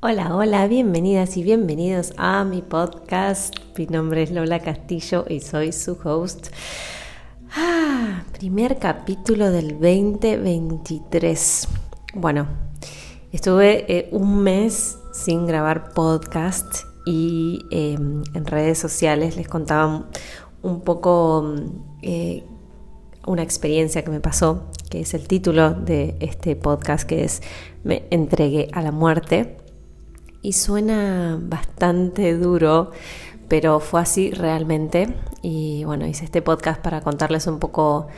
Hola, 0.00 0.36
hola, 0.36 0.68
bienvenidas 0.68 1.36
y 1.36 1.42
bienvenidos 1.42 2.12
a 2.18 2.44
mi 2.44 2.62
podcast. 2.62 3.52
Mi 3.76 3.86
nombre 3.86 4.22
es 4.22 4.30
Lola 4.30 4.60
Castillo 4.60 5.24
y 5.28 5.40
soy 5.40 5.72
su 5.72 5.98
host. 6.04 6.50
Ah, 7.50 8.22
primer 8.30 8.78
capítulo 8.78 9.50
del 9.50 9.72
2023. 9.72 11.66
Bueno, 12.14 12.46
estuve 13.32 13.92
eh, 13.92 14.08
un 14.12 14.40
mes 14.40 15.00
sin 15.12 15.46
grabar 15.48 15.92
podcast 15.94 16.84
y 17.04 17.58
em, 17.72 18.22
en 18.34 18.46
redes 18.46 18.78
sociales 18.78 19.36
les 19.36 19.48
contaba 19.48 20.08
un 20.62 20.80
poco 20.82 21.56
eh, 22.02 22.44
una 23.26 23.42
experiencia 23.42 24.04
que 24.04 24.12
me 24.12 24.20
pasó, 24.20 24.70
que 24.90 25.00
es 25.00 25.12
el 25.14 25.26
título 25.26 25.72
de 25.72 26.14
este 26.20 26.54
podcast, 26.54 27.02
que 27.04 27.24
es 27.24 27.42
Me 27.82 28.04
entregué 28.10 28.68
a 28.72 28.80
la 28.80 28.92
muerte 28.92 29.56
y 30.42 30.52
suena 30.52 31.38
bastante 31.40 32.36
duro, 32.36 32.92
pero 33.48 33.80
fue 33.80 34.00
así 34.00 34.30
realmente. 34.30 35.14
Y 35.42 35.84
bueno, 35.84 36.06
hice 36.06 36.24
este 36.24 36.42
podcast 36.42 36.80
para 36.80 37.00
contarles 37.00 37.46
un 37.46 37.58
poco 37.58 38.08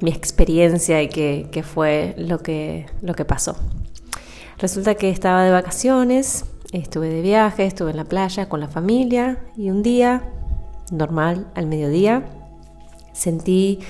mi 0.00 0.10
experiencia 0.10 1.02
y 1.02 1.08
qué, 1.08 1.62
fue 1.62 2.14
lo 2.18 2.38
que, 2.38 2.86
lo 3.02 3.14
que 3.14 3.24
pasó. 3.24 3.56
Resulta 4.58 4.94
que 4.94 5.10
estaba 5.10 5.44
de 5.44 5.50
vacaciones, 5.50 6.44
estuve 6.72 7.08
de 7.08 7.22
viaje, 7.22 7.66
estuve 7.66 7.90
en 7.90 7.96
la 7.98 8.04
playa 8.04 8.48
con 8.48 8.60
la 8.60 8.68
familia 8.68 9.38
y 9.56 9.70
un 9.70 9.82
día, 9.82 10.22
normal, 10.90 11.48
al 11.54 11.66
mediodía, 11.66 12.24
sentí, 13.12 13.80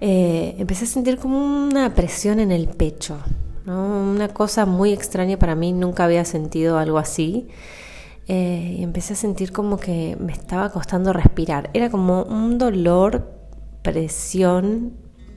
eh, 0.00 0.56
empecé 0.58 0.84
a 0.84 0.88
sentir 0.88 1.18
como 1.18 1.38
una 1.38 1.94
presión 1.94 2.40
en 2.40 2.52
el 2.52 2.68
pecho, 2.68 3.18
una 3.66 4.28
cosa 4.28 4.66
muy 4.66 4.92
extraña 4.92 5.38
para 5.38 5.54
mí, 5.54 5.72
nunca 5.72 6.04
había 6.04 6.24
sentido 6.24 6.78
algo 6.78 6.98
así. 6.98 7.48
Eh, 8.28 8.76
y 8.78 8.82
empecé 8.82 9.14
a 9.14 9.16
sentir 9.16 9.52
como 9.52 9.78
que 9.78 10.16
me 10.20 10.32
estaba 10.32 10.70
costando 10.70 11.12
respirar. 11.12 11.70
Era 11.74 11.90
como 11.90 12.22
un 12.22 12.56
dolor, 12.58 13.32
presión, 13.82 14.92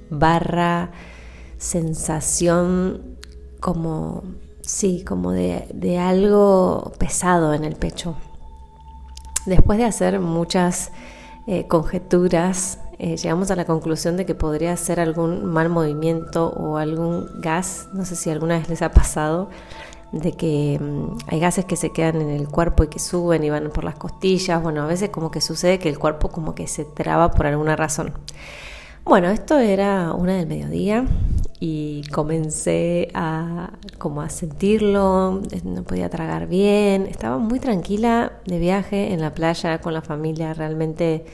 barra, 0.10 0.92
sensación 1.58 3.18
como, 3.60 4.24
sí, 4.62 5.04
como 5.04 5.32
de, 5.32 5.98
algo 6.00 6.94
pesado 7.00 7.54
en 7.54 7.64
el 7.64 7.76
pecho. 7.76 8.16
Después 9.46 9.78
de 9.78 9.86
hacer 9.86 10.20
muchas 10.20 10.92
eh, 11.48 11.68
conjeturas 11.68 12.80
eh, 12.98 13.18
llegamos 13.18 13.52
a 13.52 13.56
la 13.56 13.66
conclusión 13.66 14.18
de 14.18 14.26
que 14.26 14.36
podría 14.36 14.76
ser 14.78 15.00
algún 15.00 15.46
mal 15.46 15.70
movimiento 15.70 16.50
o 16.50 16.78
algún 16.78 17.30
gas, 17.42 17.90
no 17.94 18.06
sé 18.06 18.16
si 18.16 18.30
alguna 18.30 18.58
vez 18.58 18.70
les 18.70 18.82
ha 18.82 18.92
pasado, 18.92 19.50
de 20.12 20.32
que 20.32 20.80
mm, 20.80 21.18
hay 21.28 21.40
gases 21.40 21.66
que 21.66 21.76
se 21.76 21.92
quedan 21.92 22.22
en 22.22 22.30
el 22.30 22.48
cuerpo 22.48 22.84
y 22.84 22.88
que 22.88 23.00
suben 23.00 23.44
y 23.44 23.50
van 23.50 23.70
por 23.70 23.84
las 23.84 23.96
costillas, 23.96 24.62
bueno, 24.64 24.84
a 24.84 24.88
veces 24.88 25.10
como 25.10 25.30
que 25.32 25.42
sucede 25.42 25.80
que 25.80 25.90
el 25.90 26.00
cuerpo 26.00 26.30
como 26.30 26.56
que 26.56 26.68
se 26.68 26.86
traba 26.86 27.32
por 27.32 27.48
alguna 27.48 27.76
razón. 27.76 28.14
Bueno, 29.04 29.30
esto 29.30 29.60
era 29.60 30.14
una 30.14 30.34
del 30.38 30.48
mediodía 30.48 31.06
y 31.60 32.04
comencé 32.12 33.10
a 33.14 33.72
como 34.00 34.22
a 34.22 34.30
sentirlo, 34.30 35.42
no 35.64 35.84
podía 35.84 36.10
tragar 36.10 36.48
bien, 36.48 37.06
estaba 37.06 37.38
muy 37.38 37.60
tranquila 37.60 38.34
de 38.46 38.58
viaje 38.58 39.14
en 39.14 39.22
la 39.22 39.34
playa 39.34 39.80
con 39.80 39.94
la 39.94 40.02
familia, 40.02 40.54
realmente 40.54 41.26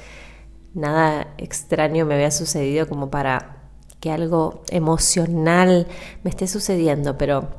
nada 0.73 1.33
extraño 1.38 2.05
me 2.05 2.16
había 2.16 2.31
sucedido 2.31 2.88
como 2.88 3.09
para 3.09 3.58
que 4.00 4.11
algo 4.11 4.64
emocional 4.69 5.88
me 6.23 6.30
esté 6.30 6.47
sucediendo, 6.47 7.17
pero 7.17 7.50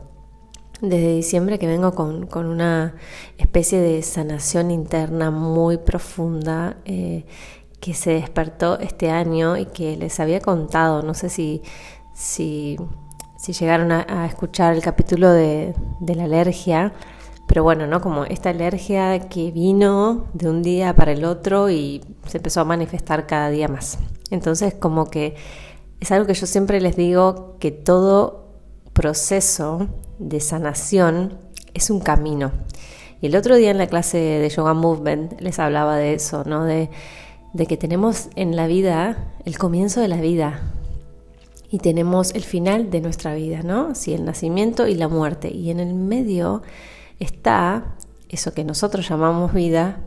desde 0.80 1.14
diciembre 1.14 1.58
que 1.60 1.68
vengo 1.68 1.94
con, 1.94 2.28
una 2.34 2.94
especie 3.38 3.80
de 3.80 4.02
sanación 4.02 4.72
interna 4.72 5.30
muy 5.30 5.78
profunda 5.78 6.78
eh, 6.84 7.24
que 7.80 7.94
se 7.94 8.14
despertó 8.14 8.78
este 8.80 9.10
año 9.10 9.56
y 9.56 9.66
que 9.66 9.96
les 9.96 10.18
había 10.18 10.40
contado, 10.40 11.02
no 11.02 11.14
sé 11.14 11.28
si, 11.28 11.62
si, 12.12 12.76
llegaron 13.46 13.92
a, 13.92 14.26
escuchar 14.26 14.74
el 14.74 14.82
capítulo 14.82 15.30
de, 15.30 15.74
de 16.00 16.14
la 16.16 16.24
alergia, 16.24 16.92
pero 17.52 17.64
bueno, 17.64 17.86
¿no? 17.86 18.00
Como 18.00 18.24
esta 18.24 18.48
alergia 18.48 19.28
que 19.28 19.50
vino 19.50 20.24
de 20.32 20.48
un 20.48 20.62
día 20.62 20.96
para 20.96 21.12
el 21.12 21.22
otro 21.22 21.68
y 21.68 22.02
se 22.26 22.38
empezó 22.38 22.62
a 22.62 22.64
manifestar 22.64 23.26
cada 23.26 23.50
día 23.50 23.68
más. 23.68 23.98
Entonces, 24.30 24.72
como 24.72 25.10
que 25.10 25.34
es 26.00 26.10
algo 26.12 26.26
que 26.26 26.32
yo 26.32 26.46
siempre 26.46 26.80
les 26.80 26.96
digo, 26.96 27.58
que 27.60 27.70
todo 27.70 28.46
proceso 28.94 29.86
de 30.18 30.40
sanación 30.40 31.36
es 31.74 31.90
un 31.90 32.00
camino. 32.00 32.52
Y 33.20 33.26
el 33.26 33.36
otro 33.36 33.56
día 33.56 33.70
en 33.70 33.76
la 33.76 33.86
clase 33.86 34.16
de 34.16 34.48
Yoga 34.48 34.72
Movement 34.72 35.38
les 35.38 35.58
hablaba 35.58 35.98
de 35.98 36.14
eso, 36.14 36.44
¿no? 36.46 36.64
De, 36.64 36.88
de 37.52 37.66
que 37.66 37.76
tenemos 37.76 38.28
en 38.34 38.56
la 38.56 38.66
vida 38.66 39.30
el 39.44 39.58
comienzo 39.58 40.00
de 40.00 40.08
la 40.08 40.22
vida 40.22 40.72
y 41.70 41.80
tenemos 41.80 42.34
el 42.34 42.44
final 42.44 42.90
de 42.90 43.02
nuestra 43.02 43.34
vida, 43.34 43.60
¿no? 43.62 43.94
Sí, 43.94 44.14
el 44.14 44.24
nacimiento 44.24 44.88
y 44.88 44.94
la 44.94 45.08
muerte. 45.08 45.50
Y 45.50 45.70
en 45.70 45.80
el 45.80 45.92
medio 45.92 46.62
está 47.22 47.84
eso 48.28 48.52
que 48.52 48.64
nosotros 48.64 49.08
llamamos 49.08 49.52
vida, 49.52 50.00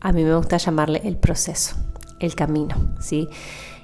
a 0.00 0.12
mí 0.12 0.24
me 0.24 0.36
gusta 0.36 0.58
llamarle 0.58 1.00
el 1.04 1.16
proceso, 1.16 1.76
el 2.20 2.34
camino, 2.34 2.76
¿sí? 3.00 3.28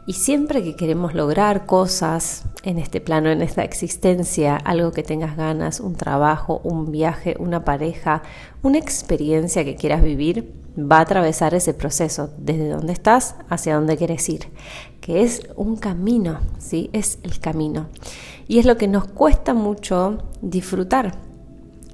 Y 0.07 0.13
siempre 0.13 0.63
que 0.63 0.77
queremos 0.77 1.15
lograr 1.15 1.65
cosas 1.65 2.45
en 2.63 2.79
este 2.79 3.01
plano, 3.01 3.31
en 3.31 3.41
esta 3.41 3.65
existencia, 3.65 4.57
algo 4.57 4.93
que 4.93 5.03
tengas 5.03 5.37
ganas, 5.37 5.81
un 5.81 5.95
trabajo, 5.95 6.61
un 6.63 6.93
viaje, 6.93 7.37
una 7.39 7.65
pareja, 7.65 8.23
una 8.63 8.77
experiencia 8.77 9.65
que 9.65 9.77
quieras 9.77 10.03
vivir, 10.03 10.53
va 10.77 10.99
a 10.99 11.03
atravesar 11.03 11.55
ese 11.55 11.73
proceso 11.73 12.31
desde 12.37 12.69
donde 12.69 12.93
estás 12.93 13.37
hacia 13.49 13.77
donde 13.77 13.97
quieres 13.97 14.29
ir, 14.29 14.49
que 15.01 15.23
es 15.23 15.41
un 15.57 15.77
camino, 15.77 16.41
¿sí? 16.59 16.91
Es 16.93 17.19
el 17.23 17.41
camino. 17.41 17.87
Y 18.47 18.59
es 18.59 18.67
lo 18.67 18.77
que 18.77 18.89
nos 18.89 19.07
cuesta 19.07 19.55
mucho 19.55 20.19
disfrutar 20.43 21.24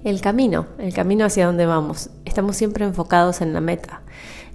el 0.05 0.21
camino, 0.21 0.67
el 0.79 0.95
camino 0.95 1.25
hacia 1.25 1.47
donde 1.47 1.67
vamos. 1.67 2.11
Estamos 2.25 2.57
siempre 2.57 2.85
enfocados 2.85 3.41
en 3.41 3.53
la 3.53 3.61
meta. 3.61 4.03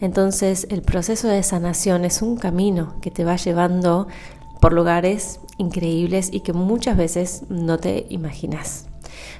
Entonces 0.01 0.67
el 0.69 0.81
proceso 0.81 1.27
de 1.27 1.43
sanación 1.43 2.05
es 2.05 2.21
un 2.21 2.37
camino 2.37 2.99
que 3.01 3.11
te 3.11 3.23
va 3.23 3.35
llevando 3.35 4.07
por 4.59 4.73
lugares 4.73 5.39
increíbles 5.57 6.29
y 6.31 6.41
que 6.41 6.53
muchas 6.53 6.97
veces 6.97 7.43
no 7.49 7.77
te 7.77 8.07
imaginas. 8.09 8.87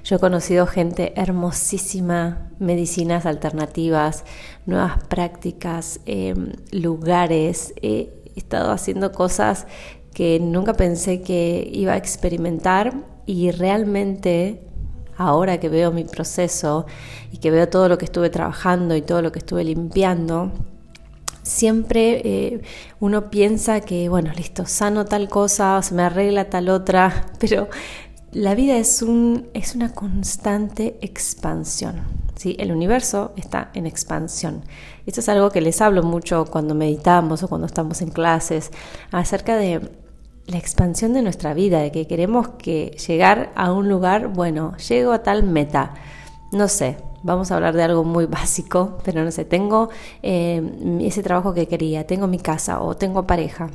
Yo 0.03 0.17
he 0.17 0.19
conocido 0.19 0.67
gente 0.67 1.13
hermosísima, 1.19 2.49
medicinas 2.59 3.25
alternativas, 3.25 4.23
nuevas 4.65 5.03
prácticas, 5.05 5.99
em, 6.05 6.51
lugares. 6.71 7.73
He 7.81 8.13
estado 8.35 8.71
haciendo 8.71 9.11
cosas 9.11 9.65
que 10.13 10.39
nunca 10.39 10.73
pensé 10.73 11.21
que 11.21 11.69
iba 11.73 11.93
a 11.93 11.97
experimentar 11.97 12.93
y 13.25 13.51
realmente 13.51 14.65
ahora 15.17 15.59
que 15.59 15.69
veo 15.69 15.91
mi 15.91 16.03
proceso 16.03 16.85
y 17.31 17.37
que 17.37 17.51
veo 17.51 17.69
todo 17.69 17.89
lo 17.89 17.97
que 17.97 18.05
estuve 18.05 18.29
trabajando 18.29 18.95
y 18.95 19.01
todo 19.01 19.21
lo 19.21 19.31
que 19.31 19.39
estuve 19.39 19.63
limpiando, 19.63 20.51
siempre 21.43 22.21
eh, 22.25 22.61
uno 22.99 23.29
piensa 23.29 23.81
que, 23.81 24.09
bueno, 24.09 24.31
listo, 24.35 24.65
sano 24.65 25.05
tal 25.05 25.29
cosa, 25.29 25.81
se 25.81 25.93
me 25.93 26.03
arregla 26.03 26.49
tal 26.49 26.69
otra, 26.69 27.27
pero 27.39 27.69
la 28.31 28.55
vida 28.55 28.77
es, 28.77 29.01
un, 29.01 29.47
es 29.53 29.75
una 29.75 29.93
constante 29.93 30.97
expansión. 31.01 32.01
¿sí? 32.35 32.55
El 32.59 32.71
universo 32.71 33.31
está 33.37 33.71
en 33.73 33.85
expansión. 33.85 34.65
Esto 35.05 35.21
es 35.21 35.29
algo 35.29 35.51
que 35.51 35.61
les 35.61 35.81
hablo 35.81 36.03
mucho 36.03 36.45
cuando 36.45 36.75
meditamos 36.75 37.43
o 37.43 37.47
cuando 37.47 37.67
estamos 37.67 38.01
en 38.01 38.09
clases, 38.09 38.71
acerca 39.11 39.55
de 39.55 40.04
la 40.47 40.57
expansión 40.57 41.13
de 41.13 41.21
nuestra 41.21 41.53
vida, 41.53 41.79
de 41.79 41.91
que 41.91 42.07
queremos 42.07 42.49
que 42.49 42.95
llegar 43.07 43.51
a 43.55 43.71
un 43.71 43.89
lugar, 43.89 44.27
bueno, 44.27 44.75
llego 44.77 45.11
a 45.11 45.23
tal 45.23 45.43
meta, 45.43 45.93
no 46.51 46.67
sé, 46.67 46.97
vamos 47.23 47.51
a 47.51 47.55
hablar 47.55 47.75
de 47.75 47.83
algo 47.83 48.03
muy 48.03 48.25
básico, 48.27 48.97
pero 49.03 49.23
no 49.23 49.31
sé, 49.31 49.45
tengo 49.45 49.89
eh, 50.21 50.61
ese 51.01 51.23
trabajo 51.23 51.53
que 51.53 51.67
quería, 51.67 52.05
tengo 52.05 52.27
mi 52.27 52.39
casa 52.39 52.81
o 52.81 52.95
tengo 52.95 53.25
pareja, 53.25 53.69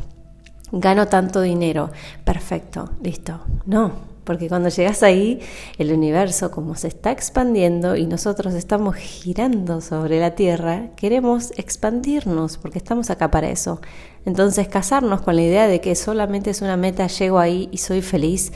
gano 0.73 1.09
tanto 1.09 1.41
dinero, 1.41 1.91
perfecto, 2.25 2.91
listo, 3.03 3.41
no, 3.67 4.10
porque 4.31 4.49
cuando 4.49 4.69
llegas 4.69 5.03
ahí, 5.03 5.41
el 5.77 5.93
universo 5.93 6.53
como 6.53 6.77
se 6.77 6.87
está 6.87 7.11
expandiendo 7.11 7.97
y 7.97 8.07
nosotros 8.07 8.55
estamos 8.55 8.95
girando 8.95 9.81
sobre 9.81 10.21
la 10.21 10.37
Tierra, 10.37 10.91
queremos 10.95 11.51
expandirnos 11.57 12.57
porque 12.57 12.79
estamos 12.79 13.11
acá 13.11 13.33
para 13.33 13.51
eso. 13.51 13.81
Entonces 14.25 14.69
casarnos 14.69 15.23
con 15.23 15.35
la 15.35 15.43
idea 15.43 15.67
de 15.67 15.81
que 15.81 15.97
solamente 15.97 16.51
es 16.51 16.63
una 16.63 16.77
meta, 16.77 17.09
llego 17.09 17.41
ahí 17.41 17.69
y 17.73 17.79
soy 17.79 18.03
feliz, 18.03 18.53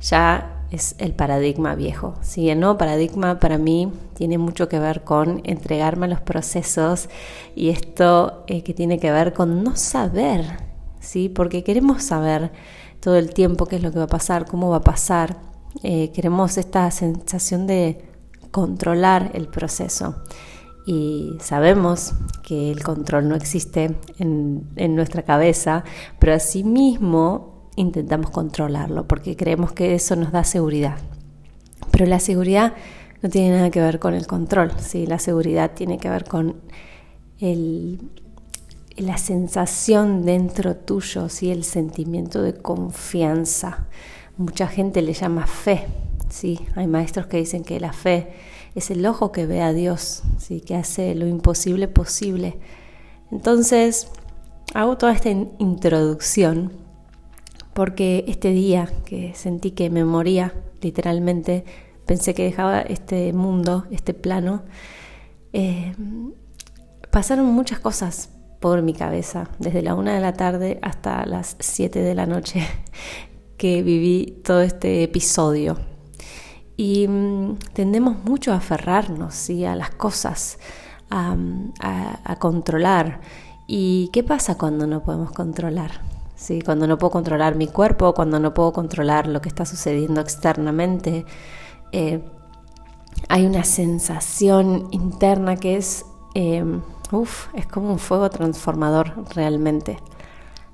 ya 0.00 0.66
es 0.72 0.96
el 0.98 1.12
paradigma 1.12 1.76
viejo. 1.76 2.14
Si 2.20 2.50
el 2.50 2.58
nuevo 2.58 2.76
paradigma 2.76 3.38
para 3.38 3.56
mí 3.56 3.92
tiene 4.14 4.36
mucho 4.36 4.68
que 4.68 4.80
ver 4.80 5.04
con 5.04 5.42
entregarme 5.44 6.06
a 6.06 6.08
los 6.08 6.22
procesos 6.22 7.08
y 7.54 7.68
esto 7.68 8.42
eh, 8.48 8.64
que 8.64 8.74
tiene 8.74 8.98
que 8.98 9.12
ver 9.12 9.32
con 9.32 9.62
no 9.62 9.76
saber, 9.76 10.44
¿sí? 10.98 11.28
porque 11.28 11.62
queremos 11.62 12.02
saber 12.02 12.50
todo 13.04 13.16
el 13.16 13.34
tiempo 13.34 13.66
qué 13.66 13.76
es 13.76 13.82
lo 13.82 13.92
que 13.92 13.98
va 13.98 14.04
a 14.04 14.08
pasar, 14.08 14.46
cómo 14.46 14.70
va 14.70 14.78
a 14.78 14.80
pasar. 14.80 15.36
Eh, 15.82 16.10
queremos 16.14 16.56
esta 16.56 16.90
sensación 16.90 17.66
de 17.66 18.02
controlar 18.50 19.30
el 19.34 19.46
proceso. 19.48 20.22
Y 20.86 21.36
sabemos 21.38 22.14
que 22.42 22.70
el 22.70 22.82
control 22.82 23.28
no 23.28 23.34
existe 23.34 23.94
en, 24.18 24.94
nuestra 24.94 25.22
cabeza, 25.22 25.84
pero 26.18 26.32
asimismo 26.32 27.68
intentamos 27.76 28.30
controlarlo 28.30 29.06
porque 29.06 29.36
creemos 29.36 29.72
que 29.72 29.94
eso 29.94 30.16
nos 30.16 30.32
da 30.32 30.42
seguridad. 30.42 30.96
Pero 31.90 32.06
la 32.06 32.20
seguridad 32.20 32.72
no 33.20 33.28
tiene 33.28 33.54
nada 33.54 33.70
que 33.70 33.82
ver 33.82 33.98
con 33.98 34.14
el 34.14 34.26
control, 34.26 34.72
¿sí? 34.78 35.06
la 35.06 35.18
seguridad 35.18 35.72
tiene 35.74 35.98
que 35.98 36.08
ver 36.08 36.24
con 36.24 36.56
el, 37.38 38.00
la 38.96 39.18
sensación 39.18 40.24
dentro 40.24 40.76
tuyo, 40.76 41.28
¿sí? 41.28 41.50
el 41.50 41.64
sentimiento 41.64 42.42
de 42.42 42.54
confianza. 42.54 43.86
Mucha 44.36 44.66
gente 44.66 45.02
le 45.02 45.12
llama 45.12 45.46
fe, 45.46 45.86
¿sí? 46.28 46.60
hay 46.76 46.86
maestros 46.86 47.26
que 47.26 47.38
dicen 47.38 47.64
que 47.64 47.80
la 47.80 47.92
fe 47.92 48.32
es 48.74 48.90
el 48.90 49.04
ojo 49.06 49.32
que 49.32 49.46
ve 49.46 49.62
a 49.62 49.72
Dios, 49.72 50.22
¿sí? 50.38 50.60
que 50.60 50.76
hace 50.76 51.14
lo 51.14 51.26
imposible 51.26 51.88
posible. 51.88 52.58
Entonces, 53.30 54.08
hago 54.74 54.96
toda 54.96 55.12
esta 55.12 55.30
introducción 55.30 56.72
porque 57.72 58.24
este 58.28 58.50
día 58.50 58.88
que 59.04 59.34
sentí 59.34 59.72
que 59.72 59.90
me 59.90 60.04
moría 60.04 60.54
literalmente 60.80 61.64
pensé 62.06 62.34
que 62.34 62.44
dejaba 62.44 62.80
este 62.82 63.32
mundo, 63.32 63.86
este 63.90 64.14
plano, 64.14 64.62
eh, 65.52 65.94
pasaron 67.10 67.46
muchas 67.46 67.80
cosas 67.80 68.30
por 68.64 68.80
mi 68.80 68.94
cabeza, 68.94 69.50
desde 69.58 69.82
la 69.82 69.94
una 69.94 70.14
de 70.14 70.22
la 70.22 70.32
tarde 70.32 70.78
hasta 70.80 71.26
las 71.26 71.54
siete 71.60 72.00
de 72.00 72.14
la 72.14 72.24
noche 72.24 72.66
que 73.58 73.82
viví 73.82 74.40
todo 74.42 74.62
este 74.62 75.02
episodio. 75.02 75.76
Y 76.74 77.06
mm, 77.06 77.58
tendemos 77.74 78.24
mucho 78.24 78.54
a 78.54 78.56
aferrarnos 78.56 79.34
¿sí? 79.34 79.66
a 79.66 79.76
las 79.76 79.90
cosas, 79.90 80.58
a, 81.10 82.36
controlar. 82.38 83.20
¿Y 83.66 84.08
qué 84.14 84.22
pasa 84.22 84.56
cuando 84.56 84.86
no 84.86 85.02
podemos 85.02 85.32
controlar? 85.32 86.00
¿Sí? 86.34 86.62
Cuando 86.62 86.86
no 86.86 86.96
puedo 86.96 87.10
controlar 87.10 87.56
mi 87.56 87.66
cuerpo, 87.66 88.14
cuando 88.14 88.40
no 88.40 88.54
puedo 88.54 88.72
controlar 88.72 89.26
lo 89.26 89.42
que 89.42 89.50
está 89.50 89.66
sucediendo 89.66 90.22
externamente, 90.22 91.26
eh, 91.92 92.24
hay 93.28 93.44
una 93.44 93.64
sensación 93.64 94.88
interna 94.90 95.56
que 95.56 95.76
es, 95.76 96.06
eh, 96.34 96.64
es 97.54 97.66
como 97.66 97.92
un 97.92 97.98
fuego 97.98 98.28
transformador 98.30 99.12
realmente. 99.34 99.98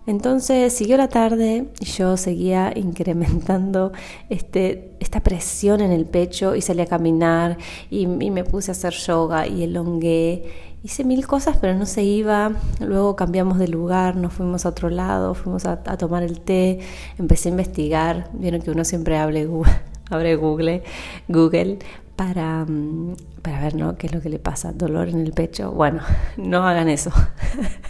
Entonces 0.06 0.72
siguió 0.72 0.96
la 0.96 1.08
tarde 1.08 1.68
y 1.78 1.84
yo 1.84 2.16
seguía 2.16 2.72
incrementando 2.76 3.92
este, 4.28 4.96
esta 4.98 5.20
presión 5.20 5.80
en 5.80 5.92
el 5.92 6.06
pecho 6.06 6.56
y 6.56 6.62
salí 6.62 6.80
a 6.80 6.86
caminar 6.86 7.58
y, 7.90 8.06
me 8.06 8.44
puse 8.44 8.70
a 8.70 8.72
hacer 8.72 8.94
yoga 8.94 9.46
y 9.46 9.62
elongué. 9.62 10.70
Hice 10.82 11.04
mil 11.04 11.26
cosas 11.26 11.58
pero 11.60 11.74
no 11.74 11.84
se 11.84 12.02
iba. 12.02 12.52
Luego 12.80 13.14
cambiamos 13.14 13.58
de 13.58 13.68
lugar, 13.68 14.16
nos 14.16 14.32
fuimos 14.32 14.64
a 14.64 14.70
otro 14.70 14.88
lado, 14.88 15.34
fuimos 15.34 15.66
a, 15.66 15.76
tomar 15.98 16.22
el 16.22 16.40
té, 16.40 16.80
empecé 17.18 17.50
a 17.50 17.52
investigar. 17.52 18.30
Vieron 18.32 18.62
que 18.62 18.70
uno 18.70 18.84
siempre 18.84 19.18
hable, 19.18 19.46
abre 20.10 20.36
Google, 20.36 20.82
Google 21.28 21.78
para, 22.20 22.66
mm, 22.66 23.16
para 23.40 23.62
ver 23.62 23.74
¿no? 23.76 23.96
qué 23.96 24.06
es 24.06 24.12
lo 24.12 24.20
que 24.20 24.28
le 24.28 24.38
pasa, 24.38 24.72
dolor 24.72 25.08
en 25.08 25.20
el 25.20 25.32
pecho. 25.32 25.72
Bueno, 25.72 26.02
no 26.36 26.68
hagan 26.68 26.90
eso. 26.90 27.10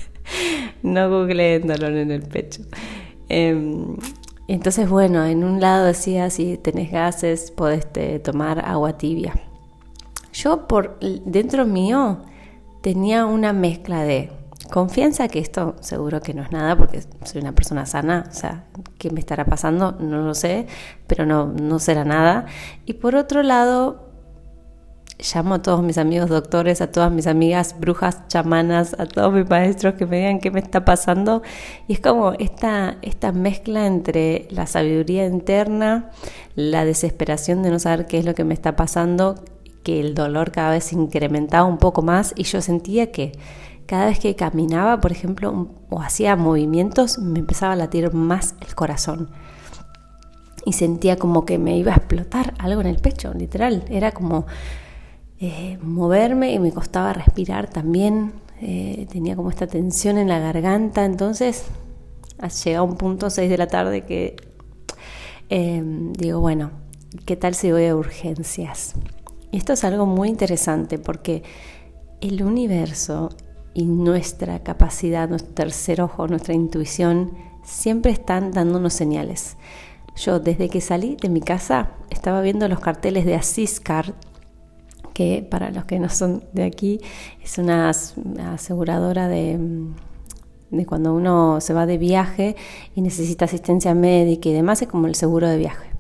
no 0.85 1.11
googleen 1.11 1.67
dolor 1.67 1.95
en 1.95 2.13
el 2.13 2.23
pecho. 2.23 2.63
Em, 3.29 3.97
entonces, 4.47 4.89
bueno, 4.89 5.25
en 5.25 5.43
un 5.43 5.61
lado 5.61 5.87
decía, 5.87 6.31
si 6.31 6.57
tenés 6.59 6.93
gases, 6.93 7.51
podés 7.51 7.89
tomar 8.23 8.65
agua 8.65 8.97
tibia. 8.99 9.35
Yo 10.33 10.69
por 10.69 11.01
dentro 11.01 11.67
mío 11.67 12.19
tenía 12.83 13.27
una 13.27 13.53
mezcla 13.53 14.05
de 14.05 14.31
Confianza 14.71 15.27
que 15.27 15.41
esto 15.41 15.75
seguro 15.81 16.21
que 16.21 16.33
no 16.33 16.43
es 16.43 16.53
nada 16.53 16.77
porque 16.77 17.03
soy 17.25 17.41
una 17.41 17.53
persona 17.53 17.87
sana, 17.87 18.27
o 18.31 18.33
sea, 18.33 18.67
¿qué 18.99 19.11
me 19.11 19.19
estará 19.19 19.45
pasando? 19.45 19.97
No 19.99 20.23
lo 20.23 20.35
sé, 20.35 20.69
pero 21.09 21.27
no, 21.27 21.47
no 21.47 21.81
será 21.81 22.05
nada. 22.05 22.47
Y 22.87 22.93
por 22.93 23.17
otro 23.17 23.43
lado, 23.43 24.10
llamo 25.23 25.55
a 25.55 25.63
todos 25.63 25.83
mis 25.83 25.99
amigos 25.99 26.29
doctores, 26.29 26.81
a 26.81 26.91
todas 26.91 27.13
mis 27.13 27.27
amigas 27.27 27.77
brujas, 27.79 28.27
chamanas, 28.29 28.95
a 28.99 29.07
todos 29.07 29.33
mis 29.33 29.49
maestros 29.49 29.95
que 29.95 30.07
me 30.07 30.19
digan 30.19 30.41
qué 30.41 30.51
me 30.51 30.61
está 30.61 30.85
pasando. 30.85 31.43
Y 31.89 31.95
es 31.95 32.01
como 32.01 32.33
esta, 32.33 32.97
esta 33.03 33.33
mezcla 33.33 33.87
entre 33.87 34.49
la 34.51 34.67
sabiduría 34.67 35.27
interna, 35.27 36.11
la 36.55 36.85
desesperación 36.85 37.63
de 37.63 37.71
no 37.71 37.79
saber 37.79 38.07
qué 38.07 38.19
es 38.19 38.25
lo 38.25 38.35
que 38.35 38.45
me 38.45 38.55
está 38.55 38.77
pasando, 38.77 39.37
que 39.83 40.01
el 40.01 40.15
dolor 40.15 40.53
cada 40.53 40.73
vez 40.73 40.93
incrementaba 40.93 41.65
un 41.65 41.79
poco 41.79 42.03
más 42.03 42.33
y 42.37 42.45
yo 42.45 42.61
sentía 42.61 43.11
que 43.13 43.33
cada 43.87 44.07
vez 44.07 44.21
que 44.21 44.37
caminaba, 44.37 45.01
por 45.01 45.11
ejemplo, 45.11 45.69
o 45.89 46.01
hacía 46.01 46.37
movimientos, 46.37 47.19
me 47.19 47.41
empezaba 47.41 47.73
a 47.73 47.77
latir 47.77 48.13
más 48.15 48.55
el 48.61 48.75
corazón. 48.75 49.31
Y 50.65 50.75
sentía 50.75 51.17
como 51.17 51.45
que 51.45 51.59
me 51.59 51.77
iba 51.77 51.93
a 51.93 51.97
explotar 51.97 52.55
algo 52.59 52.83
en 52.83 52.87
el 52.87 52.99
pecho, 52.99 53.33
literal. 53.35 53.85
Era 53.89 54.13
como 54.13 54.47
eh, 55.43 55.79
moverme 55.83 56.53
y 56.53 56.59
me 56.59 56.71
costaba 56.71 57.15
respirar 57.15 57.69
también. 57.71 58.35
Eh, 58.61 59.07
tenía 59.11 59.37
como 59.37 59.49
esta 59.49 59.67
tensión 59.67 60.19
en 60.19 60.29
la 60.29 60.39
garganta. 60.39 61.07
Entonces, 61.07 61.65
llegado 62.65 62.85
un 62.85 62.97
punto 62.97 63.31
6 63.31 63.49
de 63.49 63.59
la 63.59 63.67
tarde 63.67 64.05
que 64.05 64.37
em, 65.49 66.13
digo, 66.13 66.41
bueno, 66.41 66.71
¿qué 67.25 67.37
tal 67.37 67.55
si 67.55 67.73
voy 67.73 67.87
a 67.87 67.97
urgencias? 67.97 68.95
Y 69.51 69.57
esto 69.57 69.73
es 69.73 69.83
algo 69.83 70.05
muy 70.05 70.29
interesante 70.29 70.99
porque 70.99 71.43
el 72.21 72.43
universo 72.43 73.31
y 73.73 73.87
nuestra 73.87 74.63
capacidad, 74.63 75.29
nuestro 75.29 75.55
tercer 75.55 76.03
ojo, 76.03 76.29
nuestra 76.29 76.55
intuición, 76.55 77.33
siempre 77.65 78.13
están 78.13 78.53
dándonos 78.53 78.93
señales. 78.93 79.57
Yo 80.17 80.39
desde 80.39 80.69
que 80.69 80.83
salí 80.83 81.17
de 81.17 81.31
mi 81.31 81.41
casa 81.41 81.93
estaba 82.11 82.43
viendo 82.43 82.69
los 82.69 82.81
carteles 82.81 83.25
de 83.25 83.37
Asiscar, 83.37 84.15
que 85.21 85.43
para 85.43 85.71
los 85.71 85.85
que 85.85 85.99
no 85.99 86.09
son 86.09 86.45
de 86.55 86.65
aquí 86.65 86.99
es 87.45 87.59
una 87.59 87.91
aseguradora 87.91 89.29
de, 89.29 89.59
de 90.71 90.87
cuando 90.87 91.13
uno 91.13 91.61
se 91.61 91.75
va 91.75 91.85
de 91.85 91.99
viaje 91.99 92.57
y 92.95 93.03
necesita 93.03 93.45
asistencia 93.45 93.95
médica 93.95 94.49
y 94.49 94.55
demás, 94.55 94.81
es 94.81 94.89
como 94.89 95.09
el 95.09 95.15
seguro 95.15 95.47
de 95.47 95.59
viaje. 95.59 95.91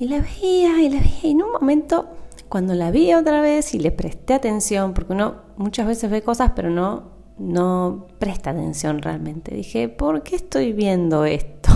Y 0.00 0.08
la 0.08 0.18
veía 0.18 0.82
y 0.82 0.88
la 0.88 0.98
veía 0.98 1.20
y 1.22 1.30
en 1.30 1.42
un 1.42 1.52
momento 1.52 2.08
cuando 2.48 2.74
la 2.74 2.90
vi 2.90 3.14
otra 3.14 3.40
vez 3.40 3.72
y 3.72 3.78
le 3.78 3.92
presté 3.92 4.34
atención, 4.34 4.94
porque 4.94 5.12
uno 5.12 5.36
muchas 5.56 5.86
veces 5.86 6.10
ve 6.10 6.22
cosas 6.22 6.50
pero 6.56 6.70
no, 6.70 7.12
no 7.38 8.08
presta 8.18 8.50
atención 8.50 9.00
realmente, 9.00 9.54
dije, 9.54 9.88
¿por 9.88 10.24
qué 10.24 10.34
estoy 10.34 10.72
viendo 10.72 11.24
esto? 11.24 11.70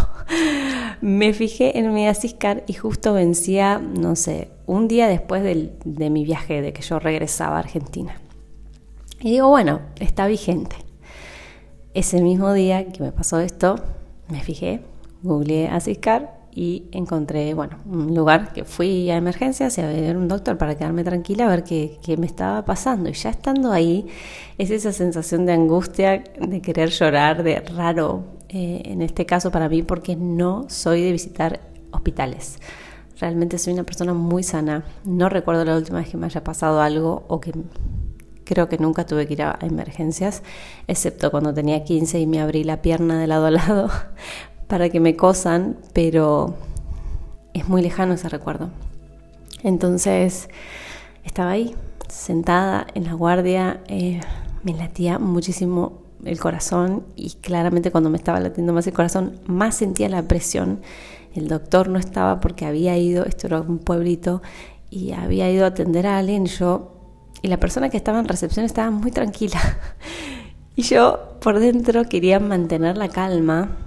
Me 1.01 1.33
fijé 1.33 1.79
en 1.79 1.95
mi 1.95 2.09
Asiscar 2.09 2.65
y 2.67 2.73
justo 2.73 3.13
vencía, 3.13 3.79
no 3.79 4.17
sé, 4.17 4.56
un 4.67 4.89
día 4.89 5.09
después 5.09 5.43
de 5.43 6.11
mi 6.11 6.25
viaje, 6.25 6.61
de 6.61 6.73
que 6.73 6.83
yo 6.83 6.99
regresaba 6.99 7.57
a 7.57 7.61
Argentina. 7.61 8.21
Y 9.21 9.33
digo, 9.33 9.49
bueno, 9.49 9.81
está 9.99 10.27
vigente. 10.27 10.77
Ese 11.95 12.21
mismo 12.21 12.53
día 12.53 12.93
que 12.93 13.03
me 13.03 13.13
pasó 13.13 13.41
esto, 13.41 13.77
me 14.29 14.43
fijé, 14.43 14.83
googleé 15.23 15.69
Asiscar 15.69 16.37
y 16.55 16.85
encontré, 16.93 17.55
bueno, 17.55 17.79
un 17.87 18.15
lugar 18.15 18.53
que 18.53 18.65
fui 18.65 19.11
a 19.11 19.17
emergencias 19.17 19.77
y 19.79 19.83
a 19.83 19.89
ver 19.89 20.17
un 20.17 20.29
doctor 20.29 20.57
para 20.59 20.75
quedarme 20.77 21.05
tranquila 21.05 21.47
a 21.47 21.49
ver 21.49 21.65
qué, 21.65 21.99
qué, 22.03 22.17
me 22.17 22.27
estaba 22.27 22.65
pasando. 22.65 23.09
Y 23.09 23.13
ya 23.13 23.31
estando 23.31 23.73
ahí, 23.73 24.07
es 24.59 24.71
esa 24.71 24.93
sensación 24.93 25.47
de 25.47 25.53
angustia, 25.53 26.25
de 26.41 26.61
querer 26.61 26.91
llorar, 26.91 27.43
de 27.43 27.61
raro, 27.61 28.25
eh, 28.49 28.83
en 28.87 29.03
este 29.03 29.27
caso 29.27 29.51
para 29.51 29.69
mí, 29.69 29.83
porque 29.83 30.17
no 30.17 30.65
soy 30.69 31.03
de 31.03 31.13
visitar 31.13 31.61
hospitales. 31.91 32.59
Realmente 33.21 33.59
soy 33.59 33.73
una 33.73 33.85
persona 33.85 34.13
muy 34.13 34.43
sana. 34.43 34.85
No 35.05 35.29
recuerdo 35.29 35.65
la 35.65 35.77
última 35.77 35.99
vez 35.99 36.09
que 36.09 36.17
me 36.17 36.27
haya 36.27 36.45
pasado 36.45 36.81
algo 36.81 37.25
o 37.29 37.41
que 37.41 37.53
creo 38.45 38.69
que 38.69 38.79
nunca 38.79 39.05
tuve 39.05 39.27
que 39.27 39.35
ir 39.35 39.43
a 39.43 39.59
emergencias, 39.61 40.43
excepto 40.87 41.31
cuando 41.31 41.53
tenía 41.53 41.85
15 41.85 42.21
y 42.21 42.27
me 42.27 42.41
abrí 42.41 42.65
la 42.65 42.81
pierna 42.81 43.19
de 43.19 43.27
lado 43.27 43.47
a 43.47 43.51
lado 43.51 43.91
para 44.69 44.89
que 44.89 45.01
me 45.01 45.17
cosan, 45.17 45.77
pero 45.93 46.55
es 47.53 47.69
muy 47.69 47.83
lejano 47.83 48.15
ese 48.15 48.29
recuerdo. 48.29 48.71
Entonces 49.63 50.49
estaba 51.25 51.51
ahí, 51.51 51.75
sentada 52.09 52.87
en 52.95 53.05
la 53.05 53.15
guardia, 53.15 53.81
eh, 53.89 54.21
me 54.63 54.73
latía 54.75 55.19
muchísimo 55.19 56.03
el 56.25 56.39
corazón 56.39 57.05
y 57.15 57.31
claramente 57.31 57.91
cuando 57.91 58.11
me 58.11 58.17
estaba 58.17 58.41
latiendo 58.41 58.73
más 58.73 58.87
el 58.87 58.95
corazón, 58.95 59.41
más 59.47 59.77
sentía 59.77 60.09
la 60.09 60.23
presión. 60.23 60.81
El 61.37 61.49
doctor 61.49 61.89
no 61.89 61.99
estaba 61.99 62.41
porque 62.41 62.65
había 62.65 62.97
ido, 62.97 63.27
esto 63.27 63.47
era 63.47 63.61
un 63.61 63.79
pueblito, 63.79 64.41
y 64.89 65.13
había 65.13 65.51
ido 65.51 65.65
a 65.65 65.69
atender 65.69 66.07
a 66.07 66.19
alguien, 66.19 66.47
yo, 66.47 66.93
y 67.43 67.49
la 67.49 67.61
persona 67.61 67.91
que 67.91 67.99
estaba 67.99 68.19
en 68.19 68.27
recepción 68.27 68.65
estaba 68.65 68.91
muy 68.91 69.11
tranquila. 69.11 69.61
Y 70.79 70.83
yo 70.83 71.39
por 71.41 71.59
dentro 71.59 72.05
quería 72.05 72.39
mantener 72.39 72.99
la 72.99 73.09
calma, 73.09 73.79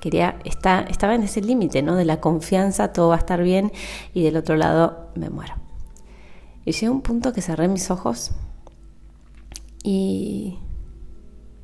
quería, 0.00 0.40
está, 0.44 0.80
estaba 0.80 1.14
en 1.14 1.22
ese 1.22 1.40
límite, 1.40 1.82
¿no? 1.82 1.94
De 1.94 2.04
la 2.04 2.20
confianza, 2.20 2.92
todo 2.92 3.10
va 3.10 3.14
a 3.14 3.18
estar 3.18 3.44
bien 3.44 3.70
y 4.12 4.24
del 4.24 4.36
otro 4.36 4.56
lado 4.56 5.06
me 5.14 5.30
muero. 5.30 5.54
Y 6.64 6.72
llegué 6.72 6.86
a 6.86 6.90
un 6.90 7.02
punto 7.02 7.32
que 7.32 7.42
cerré 7.42 7.68
mis 7.68 7.92
ojos 7.92 8.32
y, 9.84 10.58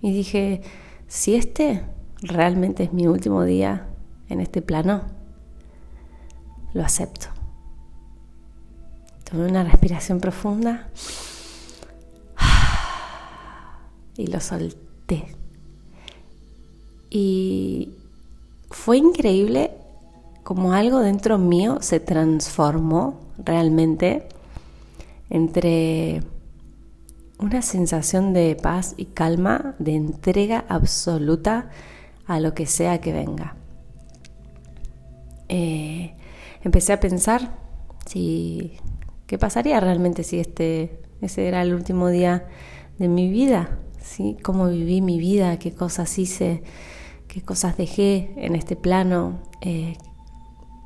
y 0.00 0.12
dije, 0.12 0.62
si 1.08 1.34
este 1.34 1.82
realmente 2.22 2.84
es 2.84 2.92
mi 2.92 3.08
último 3.08 3.42
día 3.42 3.88
en 4.32 4.40
este 4.40 4.62
plano, 4.62 5.02
lo 6.74 6.82
acepto. 6.84 7.28
Tomé 9.30 9.46
una 9.46 9.64
respiración 9.64 10.20
profunda 10.20 10.88
y 14.16 14.26
lo 14.26 14.40
solté. 14.40 15.26
Y 17.10 17.94
fue 18.70 18.98
increíble 18.98 19.72
como 20.42 20.72
algo 20.72 21.00
dentro 21.00 21.38
mío 21.38 21.78
se 21.80 22.00
transformó 22.00 23.20
realmente 23.38 24.28
entre 25.30 26.22
una 27.38 27.62
sensación 27.62 28.32
de 28.32 28.56
paz 28.60 28.94
y 28.96 29.06
calma, 29.06 29.74
de 29.78 29.94
entrega 29.94 30.64
absoluta 30.68 31.70
a 32.26 32.40
lo 32.40 32.54
que 32.54 32.66
sea 32.66 33.00
que 33.00 33.12
venga. 33.12 33.56
Eh, 35.54 36.14
empecé 36.62 36.94
a 36.94 37.00
pensar 37.00 37.58
si 38.06 38.78
qué 39.26 39.36
pasaría 39.36 39.80
realmente 39.80 40.22
si 40.22 40.40
este 40.40 40.98
ese 41.20 41.46
era 41.46 41.60
el 41.60 41.74
último 41.74 42.08
día 42.08 42.48
de 42.98 43.08
mi 43.08 43.30
vida, 43.30 43.78
¿sí? 44.00 44.38
cómo 44.42 44.68
viví 44.70 45.02
mi 45.02 45.18
vida, 45.18 45.58
qué 45.58 45.74
cosas 45.74 46.18
hice, 46.18 46.62
qué 47.28 47.42
cosas 47.42 47.76
dejé 47.76 48.32
en 48.38 48.56
este 48.56 48.76
plano, 48.76 49.42
eh, 49.60 49.98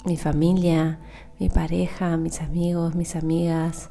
mi 0.05 0.17
familia, 0.17 0.99
mi 1.39 1.49
pareja, 1.49 2.17
mis 2.17 2.41
amigos, 2.41 2.97
mis 2.97 3.15
amigas, 3.15 3.91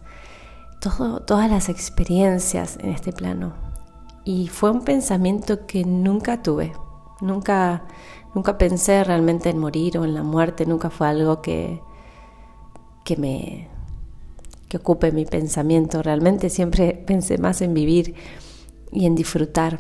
todas 1.26 1.50
las 1.50 1.70
experiencias 1.70 2.78
en 2.82 2.90
este 2.90 3.14
plano. 3.14 3.54
Y 4.26 4.50
fue 4.50 4.72
un 4.72 4.84
pensamiento 4.84 5.66
que 5.68 5.86
nunca 5.86 6.44
tuve, 6.44 6.74
nunca, 7.22 7.84
nunca 8.34 8.58
pensé 8.58 9.04
realmente 9.04 9.50
en 9.50 9.58
morir 9.58 9.98
o 9.98 10.06
en 10.06 10.14
la 10.14 10.24
muerte, 10.24 10.66
nunca 10.66 10.90
fue 10.90 11.08
algo 11.08 11.42
que, 11.42 11.82
que 13.04 13.18
me 13.18 13.68
que 14.70 14.78
ocupe 14.78 15.12
mi 15.12 15.26
pensamiento. 15.26 16.02
Realmente 16.02 16.50
siempre 16.50 16.94
pensé 17.08 17.38
más 17.38 17.62
en 17.62 17.74
vivir 17.74 18.16
y 18.92 19.06
en 19.06 19.16
disfrutar. 19.16 19.80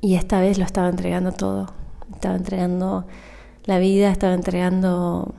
Y 0.00 0.14
esta 0.14 0.40
vez 0.40 0.58
lo 0.58 0.64
estaba 0.64 0.88
entregando 0.88 1.32
todo. 1.32 1.72
Estaba 2.12 2.36
entregando 2.36 3.06
la 3.64 3.78
vida, 3.78 4.10
estaba 4.10 4.34
entregando 4.34 5.34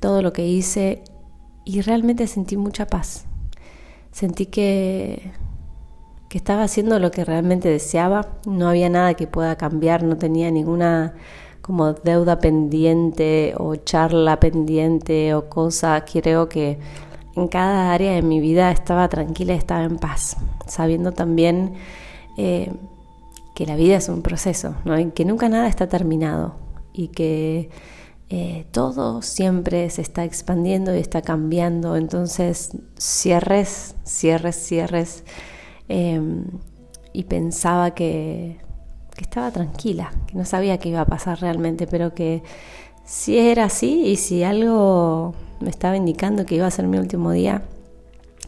todo 0.00 0.22
lo 0.22 0.32
que 0.32 0.46
hice 0.46 1.02
y 1.64 1.80
realmente 1.82 2.26
sentí 2.26 2.56
mucha 2.56 2.86
paz. 2.86 3.26
Sentí 4.12 4.46
que, 4.46 5.32
que 6.28 6.38
estaba 6.38 6.62
haciendo 6.62 6.98
lo 6.98 7.10
que 7.10 7.24
realmente 7.24 7.68
deseaba, 7.68 8.28
no 8.46 8.68
había 8.68 8.88
nada 8.88 9.14
que 9.14 9.26
pueda 9.26 9.56
cambiar, 9.56 10.02
no 10.02 10.16
tenía 10.16 10.50
ninguna 10.50 11.14
como 11.62 11.92
deuda 11.92 12.38
pendiente 12.38 13.54
o 13.58 13.76
charla 13.76 14.40
pendiente 14.40 15.34
o 15.34 15.48
cosa. 15.48 16.04
Creo 16.10 16.48
que 16.48 16.78
en 17.36 17.48
cada 17.48 17.92
área 17.92 18.12
de 18.12 18.22
mi 18.22 18.40
vida 18.40 18.70
estaba 18.70 19.08
tranquila, 19.08 19.54
estaba 19.54 19.84
en 19.84 19.98
paz, 19.98 20.36
sabiendo 20.66 21.12
también 21.12 21.74
eh, 22.36 22.72
que 23.54 23.66
la 23.66 23.76
vida 23.76 23.96
es 23.96 24.08
un 24.08 24.22
proceso, 24.22 24.74
¿no? 24.84 24.96
que 25.12 25.24
nunca 25.24 25.48
nada 25.48 25.68
está 25.68 25.88
terminado 25.88 26.56
y 26.92 27.08
que 27.08 27.70
eh, 28.30 28.66
todo 28.72 29.22
siempre 29.22 29.88
se 29.90 30.02
está 30.02 30.24
expandiendo 30.24 30.94
y 30.94 30.98
está 30.98 31.22
cambiando. 31.22 31.96
Entonces, 31.96 32.70
cierres, 32.98 33.94
cierres, 34.04 34.56
cierres. 34.56 35.24
Em, 35.88 36.44
y 37.12 37.24
pensaba 37.24 37.92
que, 37.92 38.58
estaba 39.18 39.50
tranquila, 39.50 40.12
que 40.28 40.38
no 40.38 40.44
sabía 40.44 40.78
qué 40.78 40.90
iba 40.90 41.00
a 41.00 41.06
pasar 41.06 41.40
realmente, 41.40 41.88
pero 41.88 42.14
que 42.14 42.44
si 43.04 43.36
era 43.36 43.64
así 43.64 44.06
y 44.06 44.16
si 44.16 44.44
algo 44.44 45.34
me 45.60 45.70
estaba 45.70 45.96
indicando 45.96 46.46
que 46.46 46.54
iba 46.54 46.66
a 46.66 46.70
ser 46.70 46.86
mi 46.86 46.98
último 46.98 47.32
día, 47.32 47.62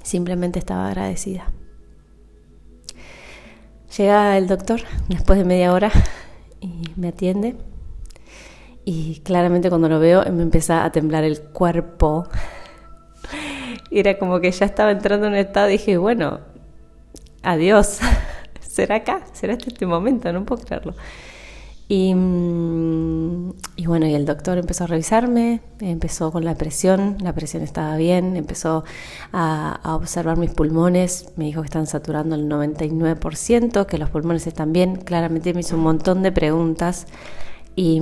simplemente 0.04 0.60
estaba 0.60 0.86
agradecida. 0.86 1.50
Llega 3.96 4.38
el 4.38 4.46
doctor 4.46 4.82
después 5.08 5.40
de 5.40 5.44
media 5.44 5.72
hora 5.72 5.90
y 6.60 6.84
me 6.94 7.08
atiende 7.08 7.56
y 8.84 9.20
claramente 9.24 9.68
cuando 9.70 9.88
lo 9.88 9.98
veo 9.98 10.22
me 10.32 10.42
empieza 10.42 10.84
a 10.84 10.92
temblar 10.92 11.24
el 11.24 11.40
cuerpo. 11.40 12.28
era 13.90 14.18
como 14.18 14.40
que 14.40 14.52
ya 14.52 14.66
estaba 14.66 14.92
entrando 14.92 15.26
en 15.26 15.32
un 15.32 15.38
estado 15.38 15.68
y 15.68 15.72
dije, 15.72 15.96
bueno, 15.96 16.49
adiós. 17.42 18.00
¿Será 18.60 18.96
acá? 18.96 19.22
¿Será 19.32 19.54
este, 19.54 19.70
este 19.70 19.86
momento? 19.86 20.32
No 20.32 20.44
puedo 20.44 20.62
creerlo. 20.64 20.94
Y, 21.90 22.14
mm, 22.14 23.50
y, 23.74 23.86
bueno, 23.86 24.06
y 24.06 24.14
el 24.14 24.24
doctor 24.24 24.58
empezó 24.58 24.84
a 24.84 24.86
revisarme, 24.86 25.60
empezó 25.80 26.30
con 26.30 26.44
la 26.44 26.54
presión, 26.54 27.16
la 27.20 27.32
presión 27.32 27.64
estaba 27.64 27.96
bien, 27.96 28.36
empezó 28.36 28.84
a, 29.32 29.80
observar 29.96 30.36
mis 30.38 30.52
pulmones, 30.52 31.32
me 31.34 31.46
dijo 31.46 31.62
que 31.62 31.66
están 31.66 31.88
saturando 31.88 32.36
el 32.36 32.48
99%, 32.48 33.86
que 33.86 33.98
los 33.98 34.08
pulmones 34.08 34.46
están 34.46 34.72
bien, 34.72 34.96
claramente 34.96 35.52
me 35.52 35.60
hizo 35.60 35.74
un 35.74 35.82
montón 35.82 36.22
de 36.22 36.30
preguntas 36.30 37.08
y, 37.74 38.00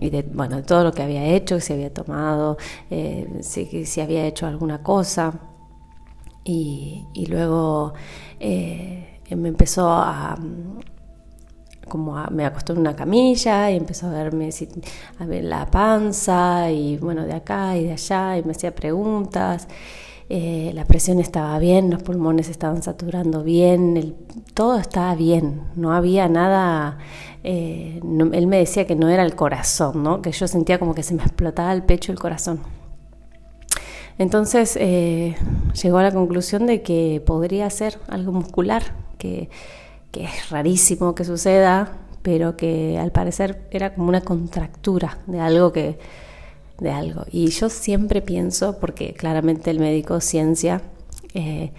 de, 0.00 0.24
bueno, 0.32 0.62
todo 0.62 0.84
lo 0.84 0.92
que 0.92 1.02
había 1.02 1.26
hecho, 1.26 1.60
si 1.60 1.74
había 1.74 1.92
tomado, 1.92 2.56
eh, 2.88 3.28
si, 3.42 4.00
había 4.00 4.24
hecho 4.26 4.46
alguna 4.46 4.82
cosa. 4.82 5.34
Y, 6.48 7.26
luego 7.28 7.94
eh, 8.38 9.20
me 9.34 9.48
empezó 9.48 9.88
a, 9.90 10.38
como 11.88 12.14
me 12.30 12.44
acostó 12.44 12.72
en 12.72 12.80
una 12.80 12.94
camilla 12.94 13.70
y 13.70 13.76
empezó 13.76 14.06
a 14.06 14.10
verme 14.10 14.50
a 15.18 15.26
ver 15.26 15.44
la 15.44 15.66
panza 15.70 16.70
y 16.70 16.98
bueno 16.98 17.24
de 17.24 17.32
acá 17.32 17.76
y 17.76 17.84
de 17.84 17.92
allá 17.92 18.38
y 18.38 18.44
me 18.44 18.52
hacía 18.52 18.74
preguntas 18.74 19.66
eh, 20.28 20.70
la 20.74 20.84
presión 20.84 21.18
estaba 21.18 21.58
bien 21.58 21.90
los 21.90 22.02
pulmones 22.02 22.48
estaban 22.48 22.82
saturando 22.82 23.42
bien 23.42 24.16
todo 24.54 24.78
estaba 24.78 25.14
bien 25.16 25.62
no 25.74 25.92
había 25.92 26.28
nada 26.28 26.98
eh, 27.48 28.00
él 28.02 28.46
me 28.48 28.58
decía 28.58 28.88
que 28.88 28.96
no 28.96 29.08
era 29.08 29.22
el 29.22 29.36
corazón, 29.36 30.02
¿no? 30.02 30.20
que 30.20 30.32
yo 30.32 30.48
sentía 30.48 30.80
como 30.80 30.96
que 30.96 31.04
se 31.04 31.14
me 31.14 31.22
explotaba 31.22 31.72
el 31.72 31.84
pecho 31.84 32.10
el 32.10 32.18
corazón. 32.18 32.58
Entonces 34.18 34.76
eh, 34.80 35.36
llegó 35.82 35.98
a 35.98 36.02
la 36.02 36.12
conclusión 36.12 36.66
de 36.66 36.82
que 36.82 37.22
podría 37.24 37.68
ser 37.70 37.98
algo 38.08 38.32
muscular, 38.32 38.94
que, 39.18 39.50
es 40.12 40.48
rarísimo 40.48 41.14
que 41.14 41.24
suceda, 41.24 41.92
pero 42.22 42.56
que 42.56 42.98
al 42.98 43.12
parecer 43.12 43.68
era 43.70 43.94
como 43.94 44.08
una 44.08 44.22
contractura 44.22 45.18
de 45.26 45.40
algo 45.40 45.72
que 45.72 45.98
de 46.78 46.90
algo. 46.90 47.24
Y 47.30 47.48
yo 47.48 47.68
siempre 47.68 48.22
pienso, 48.22 48.78
porque 48.78 49.12
claramente 49.12 49.70
el 49.70 49.78
médico 49.78 50.20
ciencia, 50.20 50.80
eh, 51.34 51.72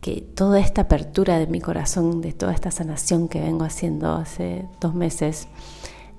que 0.00 0.20
toda 0.20 0.60
esta 0.60 0.82
apertura 0.82 1.38
de 1.38 1.46
mi 1.46 1.60
corazón, 1.60 2.20
de 2.20 2.32
toda 2.32 2.52
esta 2.52 2.70
sanación 2.70 3.28
que 3.28 3.40
vengo 3.40 3.64
haciendo 3.64 4.12
hace 4.12 4.66
dos 4.80 4.94
meses, 4.94 5.48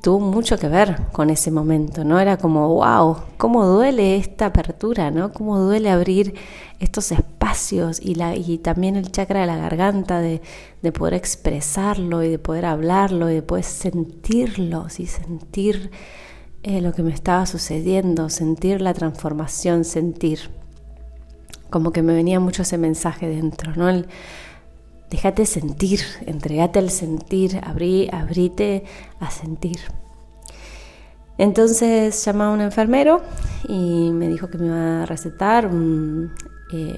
tuvo 0.01 0.19
mucho 0.19 0.57
que 0.57 0.67
ver 0.67 1.07
con 1.11 1.29
ese 1.29 1.51
momento, 1.51 2.03
¿no? 2.03 2.19
Era 2.19 2.37
como, 2.37 2.75
wow, 2.75 3.17
cómo 3.37 3.65
duele 3.65 4.17
esta 4.17 4.47
apertura, 4.47 5.11
¿no? 5.11 5.31
Cómo 5.33 5.59
duele 5.59 5.89
abrir 5.89 6.35
estos 6.79 7.11
espacios 7.11 7.99
y, 8.01 8.15
la, 8.15 8.35
y 8.35 8.57
también 8.59 8.95
el 8.95 9.11
chakra 9.11 9.41
de 9.41 9.47
la 9.47 9.57
garganta, 9.57 10.19
de, 10.19 10.41
de 10.81 10.91
poder 10.91 11.15
expresarlo 11.15 12.23
y 12.23 12.29
de 12.29 12.39
poder 12.39 12.65
hablarlo 12.65 13.29
y 13.29 13.35
de 13.35 13.41
poder 13.41 13.63
sentirlo, 13.63 14.89
¿sí? 14.89 15.07
Sentir 15.07 15.91
eh, 16.63 16.81
lo 16.81 16.93
que 16.93 17.03
me 17.03 17.13
estaba 17.13 17.45
sucediendo, 17.45 18.29
sentir 18.29 18.81
la 18.81 18.93
transformación, 18.93 19.83
sentir 19.83 20.51
como 21.69 21.91
que 21.91 22.01
me 22.01 22.13
venía 22.13 22.39
mucho 22.39 22.61
ese 22.61 22.77
mensaje 22.77 23.27
dentro, 23.27 23.73
¿no? 23.75 23.89
El, 23.89 24.07
déjate 25.09 25.45
sentir, 25.45 26.01
entregate 26.25 26.79
al 26.79 26.89
sentir, 26.89 27.59
abrí, 27.63 28.09
abrite 28.11 28.83
a 29.19 29.31
sentir. 29.31 29.79
Entonces 31.37 32.25
llamé 32.25 32.45
a 32.45 32.49
un 32.49 32.61
enfermero 32.61 33.21
y 33.67 34.11
me 34.11 34.27
dijo 34.27 34.49
que 34.49 34.57
me 34.57 34.67
iba 34.67 35.03
a 35.03 35.05
recetar 35.05 35.67
un 35.67 36.33
eh, 36.73 36.97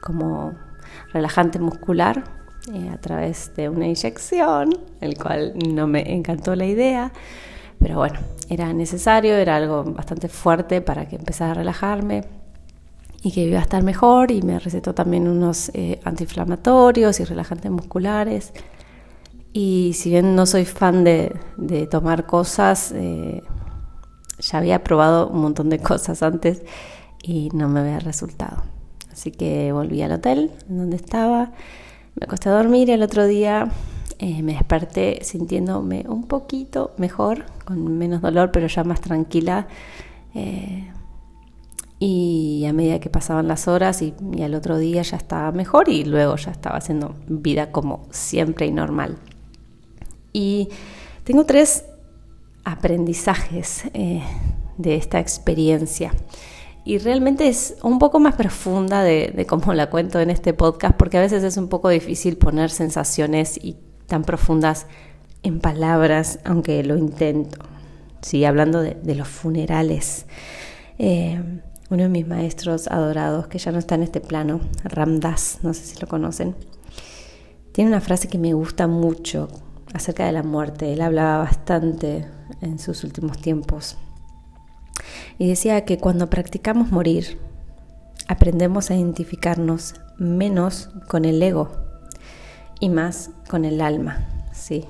como 0.00 0.54
relajante 1.12 1.58
muscular 1.58 2.24
eh, 2.72 2.88
a 2.90 2.98
través 2.98 3.54
de 3.56 3.68
una 3.68 3.86
inyección, 3.86 4.70
el 5.00 5.18
cual 5.18 5.54
no 5.56 5.86
me 5.86 6.14
encantó 6.14 6.54
la 6.54 6.66
idea, 6.66 7.12
pero 7.78 7.96
bueno, 7.96 8.20
era 8.48 8.72
necesario, 8.72 9.34
era 9.34 9.56
algo 9.56 9.82
bastante 9.84 10.28
fuerte 10.28 10.80
para 10.80 11.08
que 11.08 11.16
empezara 11.16 11.52
a 11.52 11.54
relajarme 11.54 12.39
y 13.22 13.32
que 13.32 13.42
iba 13.42 13.58
a 13.58 13.62
estar 13.62 13.82
mejor 13.82 14.30
y 14.30 14.42
me 14.42 14.58
recetó 14.58 14.94
también 14.94 15.28
unos 15.28 15.70
eh, 15.74 16.00
antiinflamatorios 16.04 17.20
y 17.20 17.24
relajantes 17.24 17.70
musculares. 17.70 18.52
Y 19.52 19.92
si 19.94 20.10
bien 20.10 20.34
no 20.36 20.46
soy 20.46 20.64
fan 20.64 21.04
de, 21.04 21.36
tomar 21.90 22.26
cosas, 22.26 22.92
eh, 22.92 23.42
ya 24.38 24.58
había 24.58 24.82
probado 24.82 25.28
un 25.28 25.42
montón 25.42 25.68
de 25.68 25.78
cosas 25.82 26.22
antes 26.22 26.62
y 27.22 27.50
no 27.52 27.68
me 27.68 27.80
había 27.80 27.98
resultado. 27.98 28.62
Así 29.12 29.32
que 29.32 29.72
volví 29.72 30.00
al 30.02 30.12
hotel 30.12 30.50
donde 30.68 30.96
estaba, 30.96 31.52
me 32.14 32.24
acosté 32.24 32.48
a 32.48 32.52
dormir 32.52 32.88
y 32.88 32.92
el 32.92 33.02
otro 33.02 33.26
día 33.26 33.70
eh, 34.18 34.42
me 34.42 34.52
desperté 34.52 35.18
sintiéndome 35.22 36.06
un 36.08 36.26
poquito 36.26 36.92
mejor, 36.96 37.44
con 37.64 37.98
menos 37.98 38.22
dolor, 38.22 38.50
pero 38.50 38.66
ya 38.66 38.84
más 38.84 39.00
tranquila. 39.00 39.66
Y 42.02 42.64
a 42.66 42.72
medida 42.72 42.98
que 42.98 43.10
pasaban 43.10 43.46
las 43.46 43.68
horas 43.68 44.00
y, 44.00 44.14
al 44.42 44.54
otro 44.54 44.78
día 44.78 45.02
ya 45.02 45.18
estaba 45.18 45.52
mejor 45.52 45.90
y 45.90 46.04
luego 46.04 46.34
ya 46.36 46.50
estaba 46.50 46.78
haciendo 46.78 47.14
vida 47.28 47.70
como 47.70 48.08
siempre 48.10 48.66
y 48.66 48.72
normal. 48.72 49.18
Y 50.32 50.70
tengo 51.24 51.44
tres 51.44 51.84
aprendizajes 52.64 53.84
eh, 53.92 54.22
de 54.78 54.96
esta 54.96 55.20
experiencia. 55.20 56.14
Y 56.86 56.96
realmente 56.96 57.48
es 57.48 57.76
un 57.82 57.98
poco 57.98 58.18
más 58.18 58.34
profunda 58.34 59.02
de, 59.02 59.44
cómo 59.46 59.74
la 59.74 59.90
cuento 59.90 60.20
en 60.20 60.30
este 60.30 60.54
podcast, 60.54 60.96
porque 60.96 61.18
a 61.18 61.20
veces 61.20 61.44
es 61.44 61.58
un 61.58 61.68
poco 61.68 61.90
difícil 61.90 62.38
poner 62.38 62.70
sensaciones 62.70 63.62
y 63.62 63.76
tan 64.06 64.22
profundas 64.22 64.86
en 65.42 65.60
palabras, 65.60 66.38
aunque 66.44 66.82
lo 66.82 66.96
intento. 66.96 67.58
Sí, 68.22 68.46
hablando 68.46 68.80
de, 68.80 68.94
de 68.94 69.14
los 69.14 69.28
funerales. 69.28 70.24
Eh, 70.98 71.38
uno 71.90 72.04
de 72.04 72.08
mis 72.08 72.26
maestros 72.26 72.86
adorados, 72.88 73.48
que 73.48 73.58
ya 73.58 73.72
no 73.72 73.78
está 73.78 73.96
en 73.96 74.04
este 74.04 74.20
plano, 74.20 74.60
Ramdas, 74.84 75.58
no 75.62 75.74
sé 75.74 75.84
si 75.84 76.00
lo 76.00 76.06
conocen, 76.06 76.54
tiene 77.72 77.90
una 77.90 78.00
frase 78.00 78.28
que 78.28 78.38
me 78.38 78.52
gusta 78.52 78.86
mucho 78.86 79.48
acerca 79.92 80.24
de 80.24 80.32
la 80.32 80.42
muerte. 80.42 80.92
Él 80.92 81.00
hablaba 81.00 81.38
bastante 81.38 82.26
en 82.60 82.78
sus 82.78 83.04
últimos 83.04 83.38
tiempos. 83.38 83.96
Y 85.38 85.48
decía 85.48 85.84
que 85.84 85.98
cuando 85.98 86.30
practicamos 86.30 86.92
morir, 86.92 87.38
aprendemos 88.28 88.90
a 88.90 88.94
identificarnos 88.94 89.94
menos 90.18 90.90
con 91.08 91.24
el 91.24 91.42
ego 91.42 91.70
y 92.78 92.88
más 92.88 93.30
con 93.48 93.64
el 93.64 93.80
alma, 93.80 94.28
¿sí? 94.52 94.84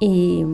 Y 0.00 0.44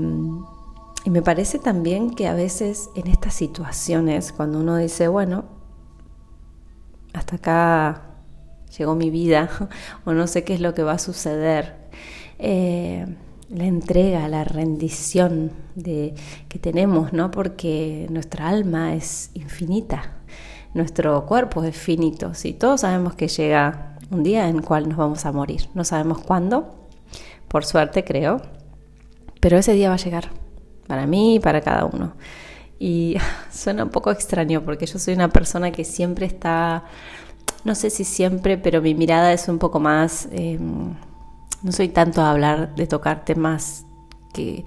y 1.07 1.11
me 1.11 1.23
parece 1.23 1.61
también 1.61 2.11
que 2.11 2.27
a 2.27 2.35
veces 2.35 2.91
en 2.97 3.07
estas 3.07 3.33
situaciones, 3.33 4.33
cuando 4.33 4.59
uno 4.59 4.77
dice, 4.77 5.07
bueno, 5.07 5.45
hasta 7.13 7.37
acá 7.37 8.03
llegó 8.77 8.97
mi 8.97 9.09
vida, 9.11 9.49
o 10.05 10.13
no 10.15 10.27
sé 10.27 10.43
qué 10.43 10.55
es 10.55 10.61
lo 10.61 10.75
que 10.75 10.83
va 10.83 10.95
a 10.95 10.99
suceder, 10.99 11.77
eh, 12.41 13.07
la 13.49 13.67
entrega, 13.67 14.27
la 14.27 14.43
rendición 14.43 15.53
de, 15.77 16.17
que 16.49 16.59
tenemos, 16.59 17.13
¿no? 17.13 17.31
Porque 17.31 18.09
nuestra 18.11 18.49
alma 18.49 18.97
es 18.97 19.31
infinita, 19.35 20.17
nuestro 20.75 21.25
cuerpo 21.25 21.63
es 21.63 21.77
finito, 21.77 22.35
¿sí? 22.35 22.53
Todos 22.53 22.81
sabemos 22.81 23.15
que 23.15 23.29
llega 23.29 23.97
un 24.11 24.25
día 24.25 24.49
en 24.49 24.57
el 24.57 24.63
cual 24.63 24.89
nos 24.89 24.99
vamos 24.99 25.25
a 25.25 25.31
morir, 25.31 25.69
no 25.73 25.85
sabemos 25.85 26.19
cuándo, 26.19 26.75
por 27.47 27.65
suerte 27.65 28.03
creo, 28.03 28.43
pero 29.41 29.57
ese 29.57 29.73
día 29.75 29.89
va 29.89 29.95
a 29.95 29.99
llegar 29.99 30.46
para 30.87 31.07
mí 31.07 31.37
y 31.37 31.41
para 31.41 31.61
cada 31.61 31.85
uno. 31.85 32.15
Y 32.79 33.17
suena 33.53 33.85
un 33.85 33.91
poco 33.91 34.11
extraño 34.11 34.63
porque 34.65 34.87
yo 34.87 34.99
soy 34.99 35.15
una 35.15 35.29
persona 35.29 35.71
que 35.73 35.85
siempre 35.85 36.27
está, 36.27 36.85
no 37.65 37.75
sé 37.75 37.91
si 37.91 38.05
siempre, 38.05 38.59
pero 38.59 38.83
mi 38.83 38.95
mirada 38.95 39.33
es 39.33 39.49
un 39.49 39.59
poco 39.59 39.81
más, 39.81 40.29
em, 40.33 40.95
no 41.63 41.73
soy 41.73 41.89
tanto 41.89 42.23
a 42.23 42.31
hablar 42.31 42.75
de 42.75 42.87
tocar 42.87 43.25
temas 43.25 43.87
que, 44.33 44.65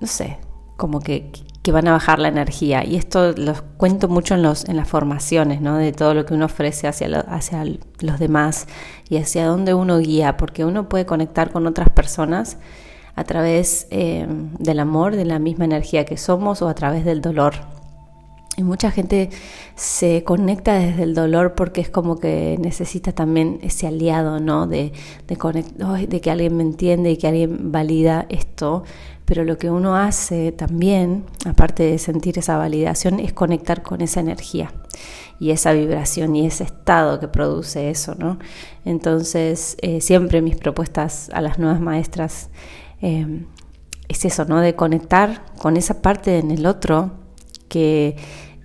no 0.00 0.06
sé, 0.06 0.38
como 0.76 1.00
que, 1.00 1.30
que 1.62 1.72
van 1.72 1.86
a 1.88 1.92
bajar 1.92 2.18
la 2.18 2.28
energía. 2.28 2.84
Y 2.84 2.96
esto 2.96 3.32
lo 3.32 3.54
cuento 3.76 4.08
mucho 4.08 4.34
en, 4.34 4.42
los, 4.42 4.64
en 4.68 4.76
las 4.76 4.88
formaciones, 4.88 5.60
¿no? 5.60 5.76
De 5.76 5.92
todo 5.92 6.14
lo 6.14 6.26
que 6.26 6.34
uno 6.34 6.46
ofrece 6.46 6.88
hacia, 6.88 7.20
hacia 7.20 7.64
los 8.00 8.18
demás 8.18 8.66
y 9.08 9.18
hacia 9.18 9.46
dónde 9.46 9.74
uno 9.74 9.98
guía, 9.98 10.36
porque 10.36 10.64
uno 10.64 10.88
puede 10.88 11.06
conectar 11.06 11.52
con 11.52 11.66
otras 11.66 11.90
personas 11.90 12.58
a 13.16 13.24
través 13.24 13.86
eh, 13.90 14.26
del 14.58 14.80
amor, 14.80 15.16
de 15.16 15.24
la 15.24 15.38
misma 15.38 15.64
energía 15.64 16.04
que 16.04 16.16
somos 16.16 16.62
o 16.62 16.68
a 16.68 16.74
través 16.74 17.04
del 17.04 17.20
dolor. 17.20 17.54
Y 18.56 18.62
mucha 18.62 18.92
gente 18.92 19.30
se 19.74 20.22
conecta 20.22 20.74
desde 20.74 21.02
el 21.02 21.14
dolor 21.14 21.54
porque 21.56 21.80
es 21.80 21.90
como 21.90 22.20
que 22.20 22.56
necesita 22.60 23.10
también 23.10 23.58
ese 23.62 23.88
aliado, 23.88 24.38
¿no? 24.38 24.68
De, 24.68 24.92
de, 25.26 26.20
que 26.20 26.30
alguien 26.30 26.56
me 26.56 26.62
entiende 26.62 27.10
y 27.10 27.16
que 27.16 27.26
alguien 27.26 27.72
valida 27.72 28.26
esto. 28.28 28.84
Pero 29.24 29.42
lo 29.42 29.58
que 29.58 29.70
uno 29.70 29.96
hace 29.96 30.52
también, 30.52 31.24
aparte 31.46 31.82
de 31.82 31.98
sentir 31.98 32.38
esa 32.38 32.56
validación, 32.56 33.18
es 33.18 33.32
conectar 33.32 33.82
con 33.82 34.02
esa 34.02 34.20
energía 34.20 34.70
y 35.40 35.50
esa 35.50 35.72
vibración 35.72 36.36
y 36.36 36.46
ese 36.46 36.64
estado 36.64 37.18
que 37.18 37.26
produce 37.26 37.90
eso, 37.90 38.14
¿no? 38.14 38.38
Entonces, 38.84 39.76
eh, 39.80 40.00
siempre 40.00 40.42
mis 40.42 40.56
propuestas 40.56 41.30
a 41.32 41.40
las 41.40 41.58
nuevas 41.58 41.80
maestras 41.80 42.50
Em, 43.04 43.44
es 44.08 44.24
eso, 44.24 44.46
¿no? 44.46 44.62
De 44.62 44.74
conectar 44.74 45.44
con 45.58 45.76
esa 45.76 46.00
parte 46.00 46.38
en 46.38 46.50
el 46.50 46.64
otro 46.64 47.12
que, 47.68 48.16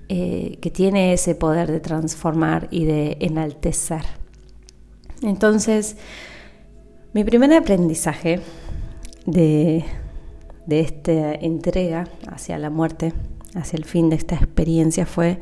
eh, 0.07 0.57
que 0.61 0.71
tiene 0.71 1.11
ese 1.11 1.35
poder 1.35 1.69
de 1.69 1.81
transformar 1.81 2.69
y 2.71 2.85
de 2.85 3.17
enaltecer. 3.19 4.03
Entonces, 5.21 5.97
mi 7.11 7.25
primer 7.25 7.53
aprendizaje 7.53 8.39
de, 9.25 9.83
de 10.67 10.79
esta 10.79 11.33
entrega 11.33 12.07
hacia 12.31 12.57
la 12.57 12.69
muerte, 12.69 13.11
hacia 13.55 13.75
el 13.75 13.83
fin 13.83 14.09
de 14.09 14.15
esta 14.15 14.35
experiencia, 14.35 15.05
fue 15.05 15.41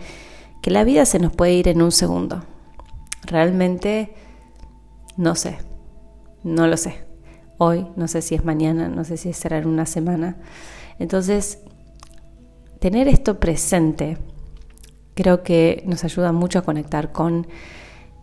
que 0.64 0.72
la 0.72 0.84
vida 0.84 1.06
se 1.06 1.20
nos 1.20 1.36
puede 1.36 1.54
ir 1.54 1.68
en 1.68 1.84
un 1.84 1.92
segundo. 1.92 2.44
Realmente 3.28 4.16
no 5.18 5.36
sé, 5.36 5.60
no 6.44 6.66
lo 6.66 6.78
sé 6.78 7.07
hoy, 7.58 7.88
no 7.96 8.08
sé 8.08 8.22
si 8.22 8.36
es 8.36 8.46
mañana, 8.46 8.88
no 8.88 9.04
sé 9.04 9.18
si 9.18 9.34
será 9.34 9.58
en 9.58 9.68
una 9.68 9.86
semana. 9.86 10.38
Entonces, 11.00 11.60
tener 12.80 13.08
esto 13.08 13.40
presente 13.40 14.18
creo 15.18 15.42
que 15.44 15.84
nos 15.88 16.04
ayuda 16.04 16.32
mucho 16.32 16.60
a 16.60 16.62
conectar 16.62 17.12
con, 17.12 17.48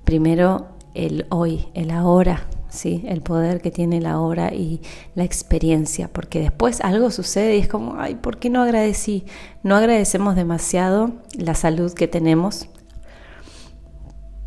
primero, 0.05 0.69
el 0.95 1.27
hoy, 1.29 1.67
el 1.75 1.91
ahora, 1.91 2.47
¿sí? 2.69 3.05
el 3.09 3.21
poder 3.21 3.61
que 3.61 3.73
tiene 3.73 4.01
la 4.01 4.21
hora 4.21 4.55
y 4.55 4.81
la 5.17 5.25
experiencia, 5.25 6.09
porque 6.13 6.41
después 6.41 6.81
algo 6.81 7.11
sucede 7.11 7.57
y 7.57 7.61
es 7.61 7.69
como, 7.69 7.97
ay, 7.99 8.15
¿por 8.15 8.39
qué 8.39 8.49
no 8.49 8.63
agradecí? 8.63 9.25
No 9.65 9.75
agradecemos 9.75 10.37
demasiado 10.37 11.11
la 11.37 11.55
salud 11.55 11.93
que 11.93 12.07
tenemos, 12.07 12.69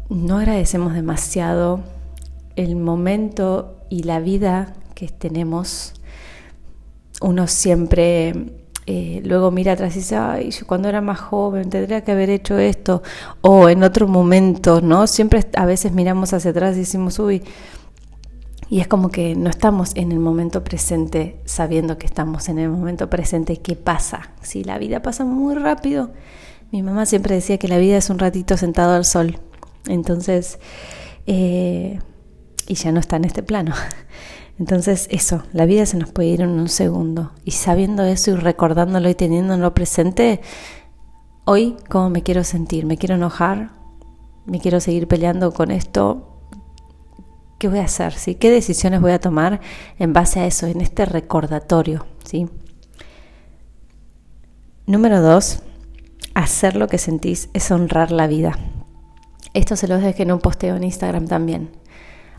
no 0.10 0.38
agradecemos 0.38 0.93
demasiado 0.93 1.82
el 2.56 2.78
momento 2.78 3.77
y 3.89 4.04
la 4.04 4.19
vida 4.19 4.73
que 4.95 5.08
tenemos, 5.08 5.93
uno 7.21 7.47
siempre 7.47 8.34
eh, 8.89 9.21
luego 9.26 9.52
mira 9.52 9.73
atrás 9.73 9.95
y 9.95 10.00
dice, 10.00 10.15
ay, 10.15 10.50
yo 10.52 10.65
cuando 10.65 10.88
era 10.88 11.02
más 11.02 11.19
joven 11.19 11.69
tendría 11.69 12.06
que 12.06 12.13
haber 12.13 12.30
hecho 12.30 12.58
esto, 12.58 13.04
o 13.41 13.67
en 13.67 13.84
otro 13.84 14.08
momento, 14.08 14.80
¿no? 14.80 15.08
Siempre 15.08 15.45
a 15.56 15.65
veces 15.65 15.91
miramos 15.91 16.32
hacia 16.32 16.52
atrás 16.52 16.78
y 16.78 16.80
decimos, 16.80 17.19
uy, 17.19 17.43
y 18.69 18.80
es 18.80 18.88
como 18.88 19.10
que 19.10 19.36
no 19.36 19.50
estamos 19.50 19.91
en 19.95 20.12
el 20.13 20.19
momento 20.19 20.63
presente 20.63 21.41
sabiendo 21.45 21.97
que 21.97 22.06
estamos 22.06 22.47
en 22.47 22.60
el 22.60 22.69
momento 22.69 23.10
presente. 23.10 23.58
¿Qué 23.58 23.76
pasa? 23.76 24.32
Si 24.41 24.63
la 24.63 24.78
vida 24.78 25.02
pasa 25.02 25.26
muy 25.26 25.56
rápido. 25.56 26.12
Mi 26.71 26.82
mamá 26.82 27.06
siempre 27.06 27.36
decía 27.36 27.58
que 27.58 27.69
la 27.69 27.78
vida 27.78 27.97
es 27.97 28.10
un 28.10 28.19
ratito 28.19 28.58
sentado 28.58 28.93
al 28.93 29.06
sol. 29.06 29.39
Entonces, 29.88 30.60
eh, 31.28 32.00
y 32.67 32.75
ya 32.75 32.91
no 32.91 32.99
está 32.99 33.15
en 33.15 33.25
este 33.25 33.43
plano. 33.43 33.73
Entonces 34.60 35.08
eso, 35.12 35.43
la 35.53 35.65
vida 35.65 35.86
se 35.86 35.97
nos 35.97 36.12
puede 36.12 36.30
ir 36.30 36.41
en 36.41 36.49
un 36.49 36.67
segundo. 36.67 37.32
Y 37.45 37.51
sabiendo 37.51 38.03
eso 38.03 38.32
y 38.32 38.36
recordándolo 38.36 39.10
y 39.10 39.15
teniéndolo 39.15 39.73
presente, 39.73 40.41
hoy 41.45 41.77
cómo 41.89 42.10
me 42.10 42.23
quiero 42.23 42.43
sentir, 42.43 42.86
me 42.86 42.97
quiero 42.97 43.15
enojar, 43.15 43.71
me 44.45 44.60
quiero 44.60 44.80
seguir 44.80 45.08
peleando 45.08 45.53
con 45.53 45.69
esto, 45.69 46.41
¿qué 47.60 47.67
voy 47.67 47.80
a 47.80 47.86
hacer? 47.86 48.13
¿sí? 48.13 48.36
¿Qué 48.36 48.49
decisiones 48.49 49.01
voy 49.01 49.12
a 49.12 49.19
tomar 49.19 49.62
en 49.99 50.13
base 50.13 50.39
a 50.39 50.47
eso, 50.47 50.65
en 50.65 50.82
este 50.82 51.06
recordatorio? 51.06 52.08
¿sí? 52.25 52.49
Número 54.88 55.21
dos, 55.21 55.60
hacer 56.34 56.75
lo 56.75 56.88
que 56.88 56.97
sentís 56.97 57.49
es 57.53 57.69
honrar 57.69 58.12
la 58.12 58.25
vida. 58.25 58.58
Esto 59.53 59.75
se 59.75 59.88
los 59.88 60.01
dejé 60.01 60.23
en 60.23 60.32
un 60.32 60.39
posteo 60.39 60.75
en 60.75 60.84
Instagram 60.84 61.27
también 61.27 61.69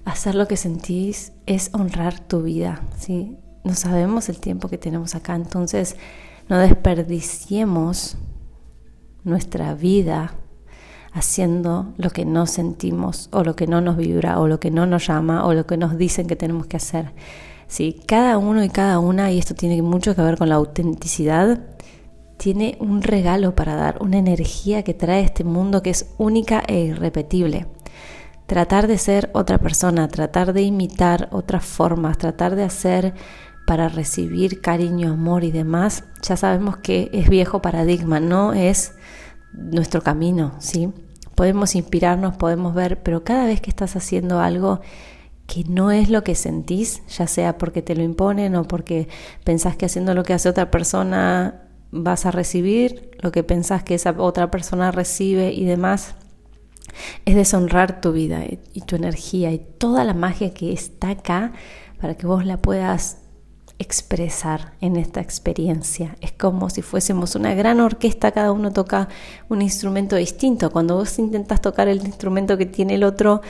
hacer 0.04 0.34
lo 0.34 0.48
que 0.48 0.56
sentís 0.56 1.32
es 1.46 1.70
honrar 1.72 2.18
tu 2.20 2.42
vida, 2.42 2.82
¿sí? 2.98 3.36
No 3.64 3.74
sabemos 3.74 4.28
el 4.28 4.38
tiempo 4.38 4.68
que 4.68 4.78
tenemos 4.78 5.14
acá, 5.14 5.34
entonces 5.34 5.96
no 6.48 6.58
desperdiciemos 6.58 8.16
nuestra 9.24 9.74
vida 9.74 10.34
haciendo 11.12 11.92
lo 11.96 12.10
que 12.10 12.24
no 12.24 12.46
sentimos 12.46 13.28
o 13.32 13.42
lo 13.42 13.56
que 13.56 13.66
no 13.66 13.80
nos 13.80 13.96
vibra 13.96 14.38
o 14.38 14.46
lo 14.48 14.60
que 14.60 14.70
no 14.70 14.86
nos 14.86 15.06
llama 15.06 15.44
o 15.44 15.54
lo 15.54 15.66
que 15.66 15.76
nos 15.76 15.98
dicen 15.98 16.26
que 16.26 16.36
tenemos 16.36 16.66
que 16.66 16.76
hacer. 16.76 17.12
¿sí? 17.66 18.00
Cada 18.06 18.38
uno 18.38 18.64
y 18.64 18.68
cada 18.68 18.98
una, 18.98 19.30
y 19.30 19.38
esto 19.38 19.54
tiene 19.54 19.80
mucho 19.82 20.14
que 20.14 20.22
ver 20.22 20.38
con 20.38 20.48
la 20.48 20.56
autenticidad, 20.56 21.60
tiene 22.36 22.76
un 22.80 23.02
regalo 23.02 23.54
para 23.54 23.74
dar, 23.74 23.98
una 24.00 24.18
energía 24.18 24.82
que 24.82 24.94
trae 24.94 25.22
este 25.22 25.44
mundo 25.44 25.82
que 25.82 25.90
es 25.90 26.14
única 26.18 26.62
e 26.66 26.80
irrepetible. 26.80 27.66
Tratar 28.48 28.86
de 28.86 28.96
ser 28.96 29.28
otra 29.34 29.58
persona, 29.58 30.08
tratar 30.08 30.54
de 30.54 30.62
imitar 30.62 31.28
otras 31.32 31.66
formas, 31.66 32.16
tratar 32.16 32.56
de 32.56 32.64
hacer 32.64 33.12
para 33.66 33.90
recibir 33.90 34.62
cariño, 34.62 35.12
amor 35.12 35.44
y 35.44 35.50
demás, 35.50 36.04
ya 36.22 36.34
sabemos 36.38 36.78
que 36.78 37.10
es 37.12 37.28
viejo 37.28 37.60
paradigma, 37.60 38.20
no 38.20 38.54
es 38.54 38.94
nuestro 39.52 40.00
camino, 40.00 40.54
¿sí? 40.60 40.90
Podemos 41.34 41.74
inspirarnos, 41.74 42.36
podemos 42.36 42.74
ver, 42.74 43.02
pero 43.02 43.22
cada 43.22 43.44
vez 43.44 43.60
que 43.60 43.68
estás 43.68 43.96
haciendo 43.96 44.40
algo 44.40 44.80
que 45.46 45.64
no 45.64 45.90
es 45.90 46.08
lo 46.08 46.24
que 46.24 46.34
sentís, 46.34 47.02
ya 47.08 47.26
sea 47.26 47.58
porque 47.58 47.82
te 47.82 47.94
lo 47.94 48.02
imponen 48.02 48.56
o 48.56 48.64
porque 48.64 49.08
pensás 49.44 49.76
que 49.76 49.84
haciendo 49.84 50.14
lo 50.14 50.22
que 50.22 50.32
hace 50.32 50.48
otra 50.48 50.70
persona 50.70 51.68
vas 51.90 52.24
a 52.24 52.30
recibir 52.30 53.10
lo 53.20 53.30
que 53.30 53.44
pensás 53.44 53.82
que 53.82 53.94
esa 53.94 54.14
otra 54.16 54.50
persona 54.50 54.90
recibe 54.90 55.52
y 55.52 55.66
demás, 55.66 56.14
es 57.24 57.34
deshonrar 57.34 58.00
tu 58.00 58.12
vida 58.12 58.44
y 58.72 58.80
tu 58.82 58.96
energía 58.96 59.52
y 59.52 59.58
toda 59.58 60.04
la 60.04 60.14
magia 60.14 60.54
que 60.54 60.72
está 60.72 61.10
acá 61.10 61.52
para 62.00 62.16
que 62.16 62.26
vos 62.26 62.44
la 62.44 62.58
puedas 62.58 63.18
expresar 63.78 64.72
en 64.80 64.96
esta 64.96 65.20
experiencia. 65.20 66.16
Es 66.20 66.32
como 66.32 66.68
si 66.70 66.82
fuésemos 66.82 67.34
una 67.34 67.54
gran 67.54 67.80
orquesta, 67.80 68.32
cada 68.32 68.52
uno 68.52 68.72
toca 68.72 69.08
un 69.48 69.62
instrumento 69.62 70.16
distinto. 70.16 70.70
Cuando 70.70 70.96
vos 70.96 71.18
intentas 71.18 71.60
tocar 71.60 71.88
el 71.88 72.04
instrumento 72.04 72.58
que 72.58 72.66
tiene 72.66 72.94
el 72.94 73.04
otro, 73.04 73.40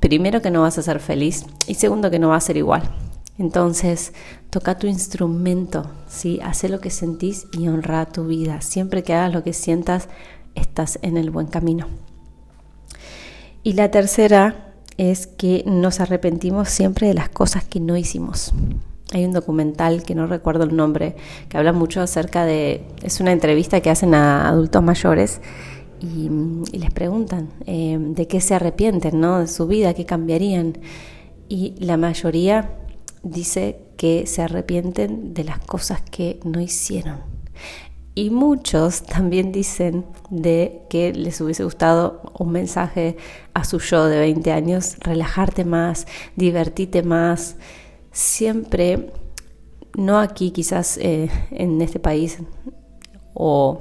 primero 0.00 0.40
que 0.40 0.50
no 0.50 0.62
vas 0.62 0.78
a 0.78 0.82
ser 0.82 1.00
feliz 1.00 1.44
y 1.66 1.74
segundo 1.74 2.10
que 2.10 2.18
no 2.18 2.30
va 2.30 2.36
a 2.36 2.40
ser 2.40 2.56
igual. 2.56 2.82
Entonces, 3.38 4.12
toca 4.50 4.78
tu 4.78 4.86
instrumento, 4.86 5.90
¿sí? 6.06 6.38
Haz 6.42 6.64
lo 6.64 6.80
que 6.80 6.90
sentís 6.90 7.46
y 7.52 7.68
honra 7.68 8.06
tu 8.06 8.26
vida. 8.26 8.60
Siempre 8.60 9.02
que 9.02 9.14
hagas 9.14 9.32
lo 9.32 9.42
que 9.42 9.52
sientas, 9.52 10.08
estás 10.54 10.98
en 11.02 11.16
el 11.16 11.30
buen 11.30 11.46
camino. 11.46 11.86
Y 13.62 13.74
la 13.74 13.90
tercera 13.90 14.74
es 14.98 15.26
que 15.26 15.62
nos 15.66 16.00
arrepentimos 16.00 16.68
siempre 16.68 17.08
de 17.08 17.14
las 17.14 17.28
cosas 17.28 17.64
que 17.64 17.80
no 17.80 17.96
hicimos. 17.96 18.52
Hay 19.12 19.24
un 19.24 19.32
documental 19.32 20.02
que 20.02 20.14
no 20.14 20.26
recuerdo 20.26 20.64
el 20.64 20.74
nombre, 20.74 21.16
que 21.48 21.58
habla 21.58 21.72
mucho 21.72 22.00
acerca 22.00 22.44
de, 22.44 22.84
es 23.02 23.20
una 23.20 23.32
entrevista 23.32 23.80
que 23.80 23.90
hacen 23.90 24.14
a 24.14 24.48
adultos 24.48 24.82
mayores 24.82 25.40
y, 26.00 26.28
les 26.76 26.90
preguntan 26.90 27.50
eh, 27.66 27.98
de 28.00 28.26
qué 28.26 28.40
se 28.40 28.54
arrepienten, 28.54 29.20
¿no? 29.20 29.38
De 29.38 29.46
su 29.46 29.66
vida, 29.66 29.94
qué 29.94 30.06
cambiarían. 30.06 30.78
Y 31.48 31.74
la 31.78 31.96
mayoría 31.96 32.70
dice 33.22 33.78
que 33.96 34.26
se 34.26 34.42
arrepienten 34.42 35.34
de 35.34 35.44
las 35.44 35.58
cosas 35.58 36.02
que 36.02 36.40
no 36.44 36.60
hicieron. 36.60 37.18
Y 38.14 38.28
muchos 38.28 39.02
también 39.02 39.52
dicen 39.52 40.04
de 40.28 40.82
que 40.90 41.14
les 41.14 41.40
hubiese 41.40 41.64
gustado 41.64 42.20
un 42.38 42.52
mensaje 42.52 43.16
a 43.54 43.64
su 43.64 43.78
yo 43.78 44.04
de 44.04 44.18
20 44.18 44.52
años, 44.52 44.96
relajarte 45.00 45.64
más, 45.64 46.06
divertirte 46.36 47.02
más, 47.02 47.56
siempre, 48.10 49.10
no 49.96 50.18
aquí 50.18 50.50
quizás 50.50 50.98
eh, 50.98 51.30
en 51.50 51.80
este 51.80 51.98
país 52.00 52.38
o 53.32 53.80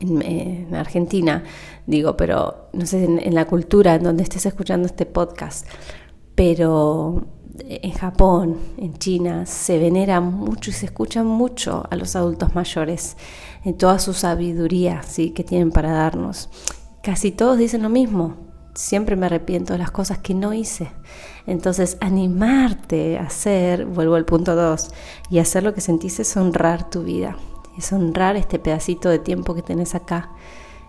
en, 0.00 0.74
Argentina, 0.74 1.44
digo, 1.86 2.16
pero 2.16 2.68
no 2.72 2.86
sé, 2.86 3.04
en, 3.04 3.34
la 3.34 3.46
cultura 3.46 3.94
en 3.94 4.02
donde 4.02 4.24
estés 4.24 4.46
escuchando 4.46 4.86
este 4.86 5.06
podcast, 5.06 5.66
pero 6.34 7.24
en 7.58 7.92
Japón, 7.92 8.56
en 8.76 8.94
China, 8.98 9.46
se 9.46 9.78
venera 9.78 10.20
mucho 10.20 10.70
y 10.70 10.72
se 10.72 10.86
escucha 10.86 11.22
mucho 11.22 11.84
a 11.90 11.96
los 11.96 12.16
adultos 12.16 12.54
mayores, 12.54 13.16
en 13.64 13.76
toda 13.76 13.98
su 13.98 14.12
sabiduría 14.12 15.02
¿sí? 15.02 15.30
que 15.30 15.44
tienen 15.44 15.70
para 15.70 15.92
darnos. 15.92 16.48
Casi 17.02 17.30
todos 17.30 17.58
dicen 17.58 17.82
lo 17.82 17.88
mismo, 17.88 18.36
siempre 18.74 19.16
me 19.16 19.26
arrepiento 19.26 19.72
de 19.72 19.78
las 19.78 19.90
cosas 19.90 20.18
que 20.18 20.34
no 20.34 20.52
hice. 20.52 20.88
Entonces, 21.46 21.98
animarte 22.00 23.18
a 23.18 23.24
hacer, 23.24 23.86
vuelvo 23.86 24.14
al 24.14 24.24
punto 24.24 24.54
2, 24.54 24.90
y 25.30 25.38
hacer 25.38 25.62
lo 25.62 25.74
que 25.74 25.80
sentís 25.80 26.20
es 26.20 26.36
honrar 26.36 26.88
tu 26.88 27.02
vida, 27.02 27.36
es 27.76 27.92
honrar 27.92 28.36
este 28.36 28.58
pedacito 28.58 29.08
de 29.08 29.18
tiempo 29.18 29.54
que 29.54 29.62
tenés 29.62 29.94
acá. 29.94 30.30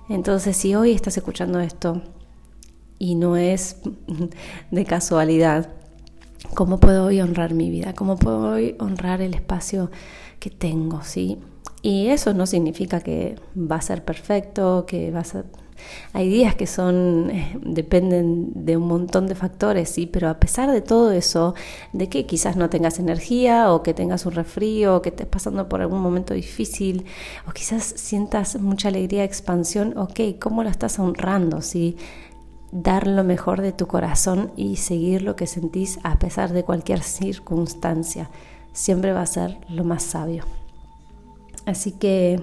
Entonces, 0.10 0.56
si 0.56 0.76
hoy 0.76 0.91
estás 0.91 1.17
escuchando 1.17 1.60
esto 1.60 2.02
y 2.99 3.15
no 3.15 3.36
es 3.36 3.78
de 4.71 4.86
casualidad, 4.86 5.83
¿cómo 6.53 6.79
puedo 6.79 7.06
hoy 7.06 7.21
honrar 7.21 7.53
mi 7.53 7.69
vida? 7.69 7.93
¿Cómo 7.93 8.17
puedo 8.17 8.51
hoy 8.53 8.75
honrar 8.79 9.21
el 9.21 9.34
espacio 9.34 9.91
que 10.39 10.49
tengo? 10.49 11.03
¿sí? 11.03 11.38
Y 11.82 12.08
eso 12.08 12.34
no 12.34 12.45
significa 12.45 13.01
que 13.01 13.36
va 13.56 13.77
a 13.77 13.82
ser 13.82 14.03
perfecto, 14.06 14.86
que 14.88 15.12
vas 15.12 15.36
a 15.36 15.45
hay 16.13 16.29
días 16.29 16.56
que 16.56 16.67
son, 16.67 17.29
eh, 17.32 17.58
dependen 17.62 18.65
de 18.65 18.77
un 18.77 18.88
montón 18.88 19.27
de 19.27 19.36
factores, 19.36 19.89
sí, 19.89 20.06
pero 20.06 20.29
a 20.29 20.39
pesar 20.39 20.71
de 20.71 20.82
todo 20.82 21.12
eso, 21.12 21.56
de 21.91 22.10
que 22.10 22.25
quizás 22.25 22.56
no 22.56 22.69
tengas 22.69 22.99
energía 22.99 23.71
o 23.73 23.84
que 23.84 23.93
tengas 23.93 24.25
un 24.25 24.34
resfrío 24.34 24.97
o 24.97 25.01
que 25.01 25.10
estés 25.10 25.27
pasando 25.27 25.67
por 25.69 25.82
algún 25.82 26.01
momento 26.01 26.34
difícil 26.34 27.06
o 27.47 27.51
quizás 27.51 27.84
sientas 27.84 28.60
mucha 28.60 28.89
alegría, 28.89 29.23
expansión, 29.23 29.97
ok, 29.97 30.39
¿cómo 30.39 30.63
lo 30.63 30.69
estás 30.69 30.99
honrando? 30.99 31.62
Sí, 31.62 31.97
dar 32.73 33.05
lo 33.05 33.23
mejor 33.23 33.62
de 33.62 33.71
tu 33.71 33.88
corazón 33.88 34.51
y 34.57 34.77
seguir 34.77 35.21
lo 35.21 35.36
que 35.36 35.45
sentís 35.45 35.99
a 36.03 36.17
pesar 36.17 36.51
de 36.51 36.63
cualquier 36.63 37.03
circunstancia, 37.03 38.31
siempre 38.73 39.13
va 39.13 39.21
a 39.21 39.27
ser 39.27 39.59
lo 39.69 39.83
más 39.83 40.01
sabio. 40.01 40.43
Así 41.65 41.91
que 41.91 42.41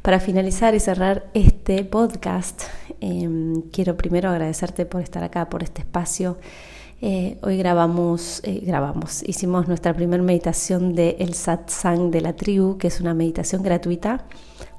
para 0.00 0.20
finalizar 0.20 0.74
y 0.74 0.80
cerrar 0.80 1.30
este 1.34 1.84
podcast, 1.84 2.62
em, 3.00 3.60
quiero 3.70 3.96
primero 3.96 4.30
agradecerte 4.30 4.86
por 4.86 5.02
estar 5.02 5.22
acá, 5.22 5.50
por 5.50 5.62
este 5.62 5.82
espacio. 5.82 6.38
Eh, 7.04 7.36
hoy 7.42 7.56
grabamos, 7.56 8.40
eh, 8.44 8.62
grabamos, 8.64 9.24
hicimos 9.26 9.66
nuestra 9.66 9.92
primera 9.92 10.22
meditación 10.22 10.94
de 10.94 11.16
el 11.18 11.34
satsang 11.34 12.12
de 12.12 12.20
la 12.20 12.34
tribu, 12.34 12.78
que 12.78 12.86
es 12.86 13.00
una 13.00 13.12
meditación 13.12 13.64
gratuita 13.64 14.24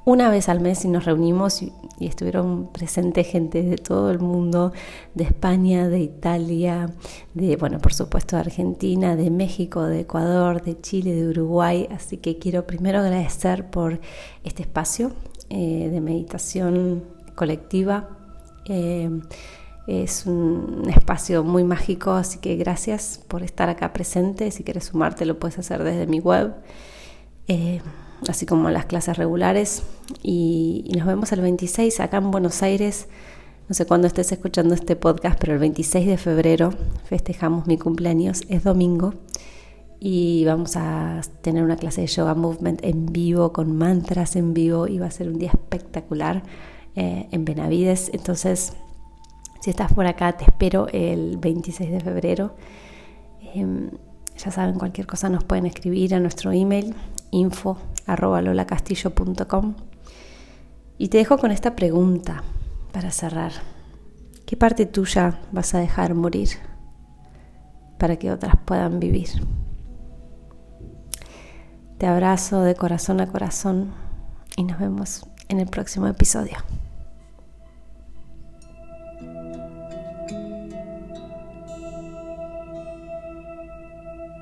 una 0.06 0.30
vez 0.30 0.48
al 0.48 0.60
mes 0.60 0.86
y 0.86 0.88
nos 0.88 1.04
reunimos 1.04 1.62
y, 1.62 1.70
estuvieron 2.00 2.72
presentes 2.72 3.26
gente 3.26 3.62
de 3.62 3.76
todo 3.76 4.10
el 4.10 4.18
mundo, 4.18 4.72
de 5.14 5.24
España, 5.24 5.88
de 5.88 6.00
Italia, 6.00 6.90
de, 7.34 7.56
bueno, 7.56 7.78
por 7.78 7.92
supuesto 7.94 8.36
Argentina, 8.36 9.16
de 9.16 9.30
México, 9.30 9.82
de 9.82 10.00
Ecuador, 10.00 10.62
de 10.62 10.80
Chile, 10.80 11.14
de 11.14 11.28
Uruguay. 11.28 11.88
Así 11.90 12.16
que 12.16 12.38
quiero 12.38 12.66
primero 12.66 13.00
agradecer 13.00 13.70
por 13.70 14.00
este 14.44 14.62
espacio 14.62 15.12
eh, 15.50 15.88
de 15.90 16.00
meditación 16.00 17.04
colectiva. 17.34 18.08
Eh, 18.66 19.08
es 19.86 20.26
un 20.26 20.84
espacio 20.88 21.44
muy 21.44 21.64
mágico, 21.64 22.12
así 22.12 22.38
que 22.38 22.56
gracias 22.56 23.20
por 23.28 23.42
estar 23.42 23.68
acá 23.68 23.92
presente. 23.92 24.50
Si 24.50 24.64
quieres 24.64 24.84
sumarte, 24.84 25.26
lo 25.26 25.38
puedes 25.38 25.58
hacer 25.58 25.84
desde 25.84 26.06
mi 26.06 26.20
web. 26.20 26.54
Eh, 27.48 27.80
así 28.28 28.46
como 28.46 28.70
las 28.70 28.86
clases 28.86 29.16
regulares. 29.16 29.82
Y, 30.22 30.90
nos 30.96 31.06
vemos 31.06 31.32
el 31.32 31.40
26 31.40 32.00
acá 32.00 32.18
en 32.18 32.30
Buenos 32.30 32.62
Aires. 32.62 33.08
No 33.68 33.74
sé 33.74 33.86
cuándo 33.86 34.06
estés 34.06 34.30
escuchando 34.32 34.74
este 34.74 34.96
podcast, 34.96 35.38
pero 35.38 35.54
el 35.54 35.58
26 35.58 36.06
de 36.06 36.16
febrero 36.18 36.70
festejamos 37.04 37.66
mi 37.66 37.78
cumpleaños, 37.78 38.42
es 38.50 38.62
domingo, 38.62 39.14
y 40.00 40.44
vamos 40.44 40.76
a 40.76 41.22
tener 41.40 41.64
una 41.64 41.76
clase 41.76 42.02
de 42.02 42.06
yoga 42.08 42.34
movement 42.34 42.84
en 42.84 43.06
vivo, 43.06 43.54
con 43.54 43.74
mantras 43.74 44.36
en 44.36 44.52
vivo, 44.52 44.86
y 44.86 44.98
va 44.98 45.06
a 45.06 45.10
ser 45.10 45.28
un 45.28 45.38
día 45.38 45.48
espectacular 45.48 46.42
eh, 46.94 47.26
en 47.30 47.46
Benavides. 47.46 48.10
Entonces, 48.12 48.74
si 49.64 49.70
estás 49.70 49.94
por 49.94 50.06
acá, 50.06 50.36
te 50.36 50.44
espero 50.44 50.88
el 50.92 51.38
26 51.38 51.90
de 51.90 52.00
febrero. 52.00 52.54
Em, 53.54 53.88
ya 54.36 54.50
saben, 54.50 54.74
cualquier 54.74 55.06
cosa 55.06 55.30
nos 55.30 55.42
pueden 55.42 55.64
escribir 55.64 56.14
a 56.14 56.20
nuestro 56.20 56.52
email 56.52 56.94
info 57.30 57.78
arroba 58.04 58.42
lolacastillo.com 58.42 59.74
y 60.98 61.08
te 61.08 61.16
dejo 61.16 61.38
con 61.38 61.50
esta 61.50 61.74
pregunta 61.74 62.44
para 62.92 63.10
cerrar. 63.10 63.52
¿Qué 64.44 64.54
parte 64.58 64.84
tuya 64.84 65.40
vas 65.50 65.74
a 65.74 65.78
dejar 65.78 66.14
morir 66.14 66.50
para 67.96 68.16
que 68.16 68.32
otras 68.32 68.56
puedan 68.66 69.00
vivir? 69.00 69.30
Te 71.96 72.06
abrazo 72.06 72.60
de 72.60 72.74
corazón 72.74 73.22
a 73.22 73.28
corazón 73.28 73.94
y 74.58 74.64
nos 74.64 74.78
vemos 74.78 75.26
en 75.48 75.60
el 75.60 75.68
próximo 75.68 76.06
episodio. 76.06 76.58